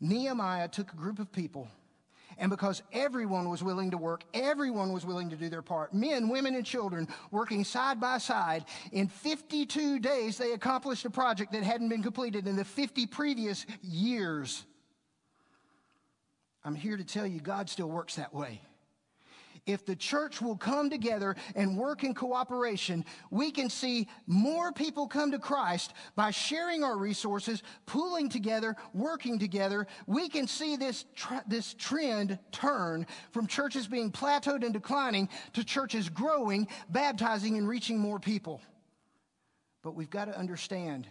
Nehemiah 0.00 0.66
took 0.66 0.92
a 0.92 0.96
group 0.96 1.20
of 1.20 1.30
people 1.30 1.68
and 2.38 2.50
because 2.50 2.82
everyone 2.92 3.48
was 3.48 3.62
willing 3.62 3.90
to 3.90 3.98
work, 3.98 4.24
everyone 4.34 4.92
was 4.92 5.06
willing 5.06 5.30
to 5.30 5.36
do 5.36 5.48
their 5.48 5.62
part. 5.62 5.94
Men, 5.94 6.28
women, 6.28 6.54
and 6.54 6.64
children 6.64 7.08
working 7.30 7.64
side 7.64 8.00
by 8.00 8.18
side. 8.18 8.64
In 8.92 9.08
52 9.08 9.98
days, 9.98 10.38
they 10.38 10.52
accomplished 10.52 11.04
a 11.04 11.10
project 11.10 11.52
that 11.52 11.62
hadn't 11.62 11.88
been 11.88 12.02
completed 12.02 12.46
in 12.46 12.56
the 12.56 12.64
50 12.64 13.06
previous 13.06 13.64
years. 13.82 14.64
I'm 16.64 16.74
here 16.74 16.96
to 16.96 17.04
tell 17.04 17.26
you, 17.26 17.40
God 17.40 17.70
still 17.70 17.88
works 17.88 18.16
that 18.16 18.34
way 18.34 18.60
if 19.66 19.84
the 19.84 19.96
church 19.96 20.40
will 20.40 20.56
come 20.56 20.88
together 20.88 21.36
and 21.54 21.76
work 21.76 22.04
in 22.04 22.14
cooperation, 22.14 23.04
we 23.30 23.50
can 23.50 23.68
see 23.68 24.08
more 24.26 24.72
people 24.72 25.06
come 25.08 25.32
to 25.32 25.38
Christ 25.38 25.92
by 26.14 26.30
sharing 26.30 26.84
our 26.84 26.96
resources, 26.96 27.62
pooling 27.84 28.28
together, 28.28 28.76
working 28.94 29.38
together. 29.38 29.86
We 30.06 30.28
can 30.28 30.46
see 30.46 30.76
this, 30.76 31.04
tr- 31.14 31.34
this 31.46 31.74
trend 31.74 32.38
turn 32.52 33.06
from 33.32 33.46
churches 33.46 33.88
being 33.88 34.12
plateaued 34.12 34.64
and 34.64 34.72
declining 34.72 35.28
to 35.54 35.64
churches 35.64 36.08
growing, 36.08 36.68
baptizing, 36.88 37.58
and 37.58 37.68
reaching 37.68 37.98
more 37.98 38.20
people. 38.20 38.62
But 39.82 39.94
we've 39.94 40.10
got 40.10 40.26
to 40.26 40.38
understand 40.38 41.06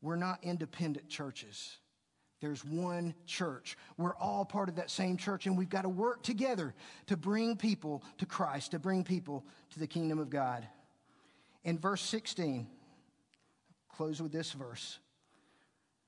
we're 0.00 0.16
not 0.16 0.40
independent 0.42 1.08
churches. 1.08 1.78
There's 2.42 2.64
one 2.64 3.14
church. 3.24 3.78
We're 3.96 4.16
all 4.16 4.44
part 4.44 4.68
of 4.68 4.74
that 4.74 4.90
same 4.90 5.16
church, 5.16 5.46
and 5.46 5.56
we've 5.56 5.70
got 5.70 5.82
to 5.82 5.88
work 5.88 6.24
together 6.24 6.74
to 7.06 7.16
bring 7.16 7.56
people 7.56 8.02
to 8.18 8.26
Christ, 8.26 8.72
to 8.72 8.80
bring 8.80 9.04
people 9.04 9.44
to 9.70 9.78
the 9.78 9.86
kingdom 9.86 10.18
of 10.18 10.28
God. 10.28 10.66
In 11.62 11.78
verse 11.78 12.02
16, 12.02 12.66
close 13.88 14.20
with 14.20 14.32
this 14.32 14.50
verse. 14.50 14.98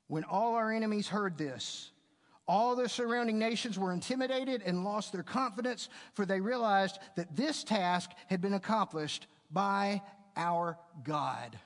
When 0.09 0.25
all 0.25 0.57
our 0.57 0.73
enemies 0.73 1.07
heard 1.07 1.39
this, 1.39 1.93
all 2.49 2.75
the 2.75 2.89
surrounding 2.89 3.39
nations 3.39 3.79
were 3.79 3.93
intimidated 3.93 4.61
and 4.67 4.83
lost 4.83 5.13
their 5.13 5.23
confidence, 5.23 5.89
for 6.15 6.27
they 6.27 6.41
realized 6.41 6.99
that 7.15 7.37
this 7.37 7.63
task 7.63 8.11
had 8.27 8.41
been 8.41 8.55
accomplished 8.55 9.29
by 9.53 10.03
our 10.37 10.77
God. 11.05 11.57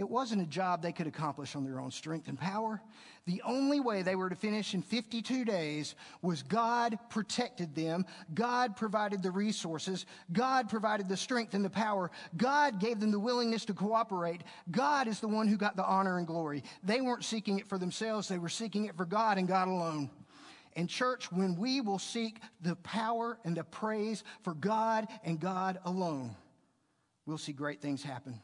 It 0.00 0.08
wasn't 0.08 0.40
a 0.40 0.46
job 0.46 0.80
they 0.80 0.92
could 0.92 1.06
accomplish 1.06 1.54
on 1.54 1.62
their 1.62 1.78
own 1.78 1.90
strength 1.90 2.26
and 2.28 2.40
power. 2.40 2.80
The 3.26 3.42
only 3.44 3.80
way 3.80 4.00
they 4.00 4.16
were 4.16 4.30
to 4.30 4.34
finish 4.34 4.72
in 4.72 4.80
52 4.80 5.44
days 5.44 5.94
was 6.22 6.42
God 6.42 6.98
protected 7.10 7.74
them. 7.74 8.06
God 8.32 8.76
provided 8.76 9.22
the 9.22 9.30
resources. 9.30 10.06
God 10.32 10.70
provided 10.70 11.06
the 11.06 11.18
strength 11.18 11.52
and 11.52 11.62
the 11.62 11.68
power. 11.68 12.10
God 12.38 12.80
gave 12.80 12.98
them 12.98 13.10
the 13.10 13.20
willingness 13.20 13.66
to 13.66 13.74
cooperate. 13.74 14.40
God 14.70 15.06
is 15.06 15.20
the 15.20 15.28
one 15.28 15.46
who 15.46 15.58
got 15.58 15.76
the 15.76 15.84
honor 15.84 16.16
and 16.16 16.26
glory. 16.26 16.64
They 16.82 17.02
weren't 17.02 17.22
seeking 17.22 17.58
it 17.58 17.66
for 17.66 17.76
themselves. 17.76 18.26
They 18.26 18.38
were 18.38 18.48
seeking 18.48 18.86
it 18.86 18.96
for 18.96 19.04
God 19.04 19.36
and 19.36 19.46
God 19.46 19.68
alone. 19.68 20.08
And 20.76 20.88
church, 20.88 21.30
when 21.30 21.56
we 21.56 21.82
will 21.82 21.98
seek 21.98 22.40
the 22.62 22.76
power 22.76 23.36
and 23.44 23.54
the 23.54 23.64
praise 23.64 24.24
for 24.44 24.54
God 24.54 25.08
and 25.24 25.38
God 25.38 25.78
alone, 25.84 26.34
we'll 27.26 27.36
see 27.36 27.52
great 27.52 27.82
things 27.82 28.02
happen. 28.02 28.40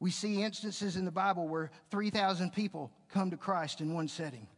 We 0.00 0.10
see 0.10 0.42
instances 0.42 0.96
in 0.96 1.04
the 1.04 1.10
Bible 1.10 1.46
where 1.46 1.70
3,000 1.90 2.52
people 2.52 2.90
come 3.12 3.30
to 3.30 3.36
Christ 3.36 3.82
in 3.82 3.92
one 3.92 4.08
setting. 4.08 4.48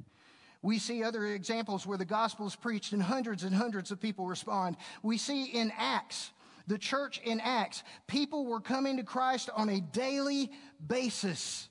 We 0.63 0.79
see 0.79 1.03
other 1.03 1.27
examples 1.27 1.85
where 1.85 1.99
the 1.99 2.05
gospel 2.05 2.47
is 2.47 2.55
preached 2.55 2.93
and 2.93 3.03
hundreds 3.03 3.43
and 3.43 3.53
hundreds 3.53 3.91
of 3.91 4.01
people 4.01 4.27
respond. 4.27 4.77
We 5.03 5.19
see 5.19 5.47
in 5.47 5.73
Acts, 5.77 6.31
the 6.69 6.79
church 6.79 7.21
in 7.25 7.41
Acts, 7.41 7.83
people 8.07 8.47
were 8.47 8.61
coming 8.61 8.99
to 8.99 9.03
Christ 9.03 9.51
on 9.57 9.69
a 9.69 9.81
daily 9.81 10.53
basis. 10.87 11.69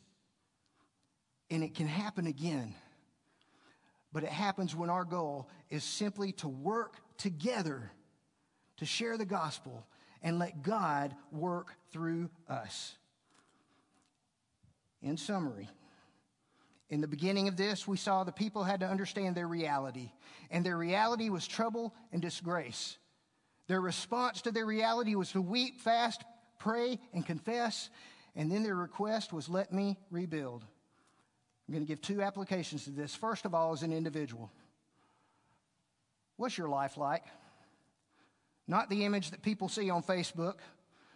And 1.49 1.63
it 1.63 1.73
can 1.73 1.87
happen 1.87 2.27
again. 2.27 2.75
But 4.11 4.23
it 4.23 4.29
happens 4.29 4.75
when 4.75 4.89
our 4.89 5.05
goal 5.05 5.49
is 5.69 5.85
simply 5.85 6.33
to 6.33 6.49
work 6.49 6.97
together 7.17 7.91
to 8.77 8.85
share 8.85 9.17
the 9.17 9.25
gospel 9.25 9.85
and 10.21 10.37
let 10.37 10.61
God 10.61 11.15
work 11.31 11.77
through 11.91 12.29
us. 12.49 12.97
In 15.01 15.17
summary, 15.17 15.67
In 16.89 16.99
the 16.99 17.07
beginning 17.07 17.47
of 17.47 17.55
this, 17.55 17.87
we 17.87 17.95
saw 17.95 18.23
the 18.23 18.33
people 18.33 18.63
had 18.63 18.81
to 18.81 18.85
understand 18.85 19.35
their 19.35 19.47
reality, 19.47 20.11
and 20.49 20.65
their 20.65 20.77
reality 20.77 21.29
was 21.29 21.47
trouble 21.47 21.93
and 22.11 22.21
disgrace. 22.21 22.97
Their 23.67 23.79
response 23.79 24.41
to 24.41 24.51
their 24.51 24.65
reality 24.65 25.15
was 25.15 25.31
to 25.31 25.41
weep, 25.41 25.79
fast, 25.79 26.23
pray, 26.59 26.99
and 27.13 27.25
confess, 27.25 27.89
and 28.35 28.51
then 28.51 28.63
their 28.63 28.75
request 28.75 29.31
was, 29.31 29.47
Let 29.47 29.71
me 29.71 29.97
rebuild. 30.09 30.65
I'm 31.67 31.73
going 31.73 31.85
to 31.85 31.87
give 31.87 32.01
two 32.01 32.21
applications 32.21 32.83
to 32.83 32.89
this. 32.89 33.15
First 33.15 33.45
of 33.45 33.55
all, 33.55 33.71
as 33.71 33.83
an 33.83 33.93
individual, 33.93 34.51
what's 36.35 36.57
your 36.57 36.67
life 36.67 36.97
like? 36.97 37.23
Not 38.67 38.89
the 38.89 39.05
image 39.05 39.31
that 39.31 39.41
people 39.41 39.69
see 39.69 39.89
on 39.89 40.03
Facebook, 40.03 40.55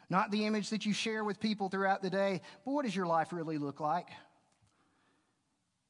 not 0.09 0.31
the 0.31 0.45
image 0.45 0.69
that 0.69 0.85
you 0.85 0.93
share 0.93 1.23
with 1.23 1.39
people 1.39 1.69
throughout 1.69 2.01
the 2.01 2.09
day, 2.09 2.41
but 2.63 2.71
what 2.71 2.85
does 2.85 2.95
your 2.95 3.07
life 3.07 3.33
really 3.33 3.57
look 3.57 3.79
like? 3.79 4.07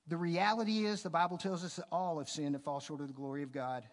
The 0.07 0.17
reality 0.17 0.85
is, 0.85 1.01
the 1.01 1.09
Bible 1.09 1.37
tells 1.37 1.63
us 1.63 1.77
that 1.77 1.85
all 1.91 2.19
have 2.19 2.29
sinned 2.29 2.55
and 2.55 2.63
fall 2.63 2.79
short 2.79 3.01
of 3.01 3.07
the 3.07 3.13
glory 3.13 3.43
of 3.43 3.51
God. 3.51 3.83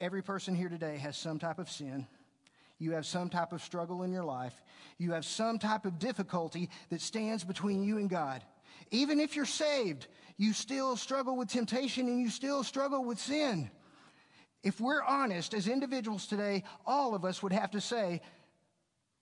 Every 0.00 0.22
person 0.22 0.54
here 0.54 0.68
today 0.68 0.96
has 0.98 1.16
some 1.16 1.38
type 1.38 1.58
of 1.58 1.70
sin. 1.70 2.06
You 2.78 2.92
have 2.92 3.06
some 3.06 3.28
type 3.28 3.52
of 3.52 3.62
struggle 3.62 4.02
in 4.02 4.10
your 4.10 4.24
life. 4.24 4.54
You 4.98 5.12
have 5.12 5.24
some 5.24 5.58
type 5.58 5.84
of 5.84 5.98
difficulty 5.98 6.70
that 6.88 7.02
stands 7.02 7.44
between 7.44 7.84
you 7.84 7.98
and 7.98 8.08
God. 8.08 8.42
Even 8.90 9.20
if 9.20 9.36
you're 9.36 9.44
saved, 9.44 10.08
you 10.38 10.52
still 10.54 10.96
struggle 10.96 11.36
with 11.36 11.50
temptation 11.50 12.08
and 12.08 12.20
you 12.20 12.30
still 12.30 12.64
struggle 12.64 13.04
with 13.04 13.18
sin. 13.18 13.70
If 14.62 14.80
we're 14.80 15.02
honest 15.02 15.54
as 15.54 15.68
individuals 15.68 16.26
today, 16.26 16.64
all 16.86 17.14
of 17.14 17.24
us 17.24 17.42
would 17.42 17.52
have 17.52 17.70
to 17.72 17.80
say, 17.80 18.22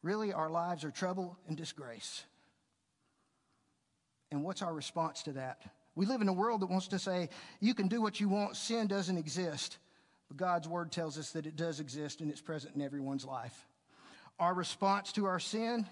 really, 0.03 0.33
our 0.33 0.51
lives 0.51 0.85
are 0.85 0.91
trouble 0.91 1.39
and 1.47 1.57
disgrace. 1.57 2.25
And 4.31 4.45
what's 4.45 4.63
our 4.63 4.73
response 4.73 5.23
to 5.25 5.33
that? 5.33 5.61
We 5.95 6.07
live 6.07 6.21
in 6.21 6.29
a 6.29 6.33
world 6.33 6.61
that 6.61 6.71
wants 6.71 6.89
to 6.89 6.99
say, 6.99 7.29
you 7.61 7.75
can 7.75 7.89
do 7.89 8.01
what 8.01 8.21
you 8.21 8.29
want, 8.29 8.57
sin 8.57 8.87
doesn't 8.87 9.17
exist. 9.17 9.79
But 10.29 10.37
God's 10.37 10.69
word 10.69 10.93
tells 10.93 11.19
us 11.19 11.31
that 11.31 11.47
it 11.47 11.57
does 11.57 11.81
exist 11.81 12.21
and 12.21 12.31
it's 12.31 12.41
present 12.41 12.77
in 12.77 12.83
everyone's 12.83 13.25
life. 13.25 13.67
Our 14.39 14.55
response 14.55 15.13
to 15.13 15.25
our 15.25 15.41
sin 15.41 15.87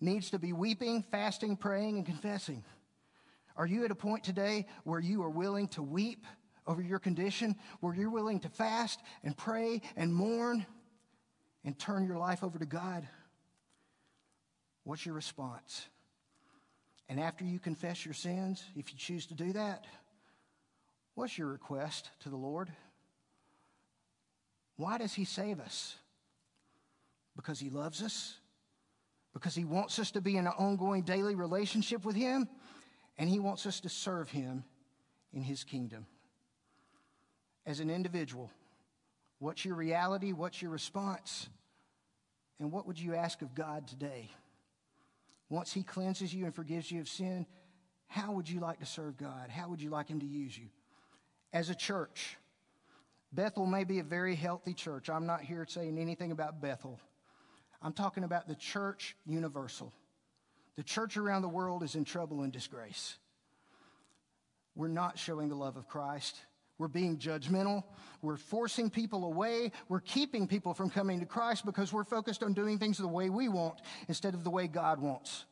needs 0.00 0.30
to 0.30 0.38
be 0.38 0.52
weeping, 0.52 1.04
fasting, 1.10 1.56
praying, 1.56 1.96
and 1.96 2.04
confessing. 2.04 2.64
Are 3.56 3.66
you 3.66 3.84
at 3.84 3.90
a 3.90 3.94
point 3.94 4.24
today 4.24 4.66
where 4.84 5.00
you 5.00 5.22
are 5.22 5.30
willing 5.30 5.68
to 5.68 5.82
weep 5.82 6.26
over 6.66 6.82
your 6.82 6.98
condition, 6.98 7.56
where 7.80 7.94
you're 7.94 8.10
willing 8.10 8.40
to 8.40 8.48
fast 8.48 9.00
and 9.24 9.36
pray 9.36 9.82
and 9.96 10.12
mourn 10.12 10.66
and 11.64 11.78
turn 11.78 12.06
your 12.06 12.18
life 12.18 12.42
over 12.42 12.58
to 12.58 12.66
God? 12.66 13.08
What's 14.84 15.04
your 15.04 15.14
response? 15.14 15.86
And 17.08 17.18
after 17.18 17.44
you 17.44 17.58
confess 17.58 18.04
your 18.04 18.14
sins, 18.14 18.64
if 18.76 18.92
you 18.92 18.98
choose 18.98 19.26
to 19.26 19.34
do 19.34 19.52
that, 19.52 19.84
what's 21.14 21.36
your 21.36 21.48
request 21.48 22.08
to 22.20 22.28
the 22.28 22.36
Lord? 22.36 22.70
Why 24.76 24.96
does 24.96 25.12
He 25.12 25.24
save 25.24 25.60
us? 25.60 25.96
Because 27.36 27.58
He 27.58 27.68
loves 27.68 28.02
us? 28.02 28.36
Because 29.34 29.54
He 29.54 29.64
wants 29.64 29.98
us 29.98 30.12
to 30.12 30.20
be 30.20 30.36
in 30.36 30.46
an 30.46 30.52
ongoing 30.56 31.02
daily 31.02 31.34
relationship 31.34 32.04
with 32.04 32.16
Him? 32.16 32.48
And 33.18 33.28
He 33.28 33.38
wants 33.38 33.66
us 33.66 33.80
to 33.80 33.88
serve 33.88 34.30
Him 34.30 34.64
in 35.32 35.42
His 35.42 35.64
kingdom. 35.64 36.06
As 37.66 37.80
an 37.80 37.90
individual, 37.90 38.50
what's 39.38 39.64
your 39.64 39.74
reality? 39.74 40.32
What's 40.32 40.62
your 40.62 40.70
response? 40.70 41.48
And 42.58 42.72
what 42.72 42.86
would 42.86 42.98
you 42.98 43.14
ask 43.14 43.42
of 43.42 43.54
God 43.54 43.86
today? 43.86 44.30
Once 45.50 45.72
He 45.72 45.82
cleanses 45.82 46.32
you 46.32 46.46
and 46.46 46.54
forgives 46.54 46.90
you 46.90 47.00
of 47.00 47.08
sin, 47.08 47.44
how 48.06 48.32
would 48.32 48.48
you 48.48 48.60
like 48.60 48.78
to 48.80 48.86
serve 48.86 49.18
God? 49.18 49.50
How 49.50 49.68
would 49.68 49.82
you 49.82 49.90
like 49.90 50.08
Him 50.08 50.20
to 50.20 50.26
use 50.26 50.56
you? 50.56 50.68
As 51.52 51.68
a 51.68 51.74
church, 51.74 52.38
Bethel 53.32 53.66
may 53.66 53.84
be 53.84 53.98
a 53.98 54.04
very 54.04 54.34
healthy 54.34 54.72
church. 54.72 55.10
I'm 55.10 55.26
not 55.26 55.42
here 55.42 55.66
saying 55.68 55.98
anything 55.98 56.32
about 56.32 56.60
Bethel. 56.60 56.98
I'm 57.82 57.92
talking 57.92 58.24
about 58.24 58.48
the 58.48 58.54
church 58.54 59.16
universal. 59.26 59.92
The 60.76 60.82
church 60.82 61.16
around 61.16 61.42
the 61.42 61.48
world 61.48 61.82
is 61.82 61.94
in 61.94 62.04
trouble 62.04 62.42
and 62.42 62.52
disgrace. 62.52 63.18
We're 64.74 64.88
not 64.88 65.18
showing 65.18 65.48
the 65.48 65.56
love 65.56 65.76
of 65.76 65.88
Christ. 65.88 66.36
We're 66.80 66.88
being 66.88 67.18
judgmental. 67.18 67.84
We're 68.22 68.38
forcing 68.38 68.88
people 68.88 69.26
away. 69.26 69.70
We're 69.90 70.00
keeping 70.00 70.48
people 70.48 70.72
from 70.72 70.88
coming 70.88 71.20
to 71.20 71.26
Christ 71.26 71.66
because 71.66 71.92
we're 71.92 72.04
focused 72.04 72.42
on 72.42 72.54
doing 72.54 72.78
things 72.78 72.96
the 72.96 73.06
way 73.06 73.28
we 73.28 73.50
want 73.50 73.82
instead 74.08 74.32
of 74.32 74.44
the 74.44 74.50
way 74.50 74.66
God 74.66 74.98
wants. 74.98 75.44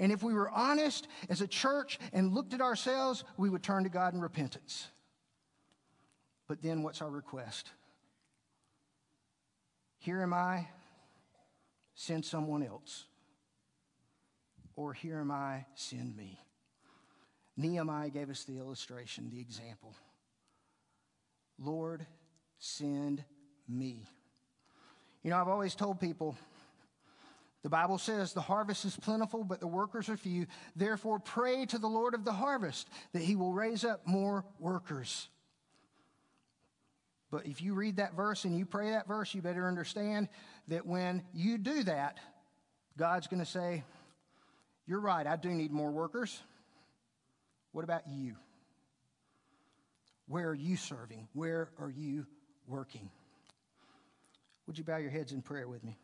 And 0.00 0.10
if 0.10 0.24
we 0.24 0.34
were 0.34 0.50
honest 0.50 1.06
as 1.28 1.42
a 1.42 1.46
church 1.46 2.00
and 2.12 2.34
looked 2.34 2.54
at 2.54 2.60
ourselves, 2.60 3.22
we 3.36 3.48
would 3.48 3.62
turn 3.62 3.84
to 3.84 3.88
God 3.88 4.14
in 4.14 4.20
repentance. 4.20 4.88
But 6.48 6.60
then 6.60 6.82
what's 6.82 7.02
our 7.02 7.10
request? 7.10 7.70
Here 9.98 10.22
am 10.22 10.34
I, 10.34 10.66
send 11.94 12.24
someone 12.24 12.64
else. 12.64 13.04
Or 14.74 14.92
here 14.92 15.20
am 15.20 15.30
I, 15.30 15.66
send 15.76 16.16
me. 16.16 16.40
Nehemiah 17.56 18.10
gave 18.10 18.28
us 18.28 18.42
the 18.42 18.58
illustration, 18.58 19.30
the 19.30 19.38
example. 19.38 19.94
Lord, 21.58 22.06
send 22.58 23.24
me. 23.68 24.06
You 25.22 25.30
know, 25.30 25.40
I've 25.40 25.48
always 25.48 25.74
told 25.74 26.00
people 26.00 26.36
the 27.62 27.68
Bible 27.68 27.98
says 27.98 28.32
the 28.32 28.40
harvest 28.40 28.84
is 28.84 28.96
plentiful, 28.96 29.42
but 29.42 29.60
the 29.60 29.66
workers 29.66 30.08
are 30.08 30.16
few. 30.16 30.46
Therefore, 30.76 31.18
pray 31.18 31.66
to 31.66 31.78
the 31.78 31.88
Lord 31.88 32.14
of 32.14 32.24
the 32.24 32.32
harvest 32.32 32.88
that 33.12 33.22
he 33.22 33.34
will 33.34 33.52
raise 33.52 33.84
up 33.84 34.06
more 34.06 34.44
workers. 34.60 35.28
But 37.30 37.46
if 37.46 37.60
you 37.60 37.74
read 37.74 37.96
that 37.96 38.14
verse 38.14 38.44
and 38.44 38.56
you 38.56 38.64
pray 38.64 38.92
that 38.92 39.06
verse, 39.06 39.34
you 39.34 39.42
better 39.42 39.66
understand 39.66 40.28
that 40.68 40.86
when 40.86 41.22
you 41.34 41.58
do 41.58 41.82
that, 41.82 42.18
God's 42.96 43.26
going 43.26 43.40
to 43.40 43.50
say, 43.50 43.84
You're 44.86 45.00
right, 45.00 45.26
I 45.26 45.36
do 45.36 45.50
need 45.50 45.72
more 45.72 45.90
workers. 45.90 46.40
What 47.72 47.84
about 47.84 48.08
you? 48.08 48.36
Where 50.28 50.48
are 50.48 50.54
you 50.54 50.76
serving? 50.76 51.26
Where 51.32 51.70
are 51.78 51.90
you 51.90 52.26
working? 52.66 53.10
Would 54.66 54.76
you 54.76 54.84
bow 54.84 54.98
your 54.98 55.10
heads 55.10 55.32
in 55.32 55.40
prayer 55.40 55.66
with 55.66 55.82
me? 55.82 55.98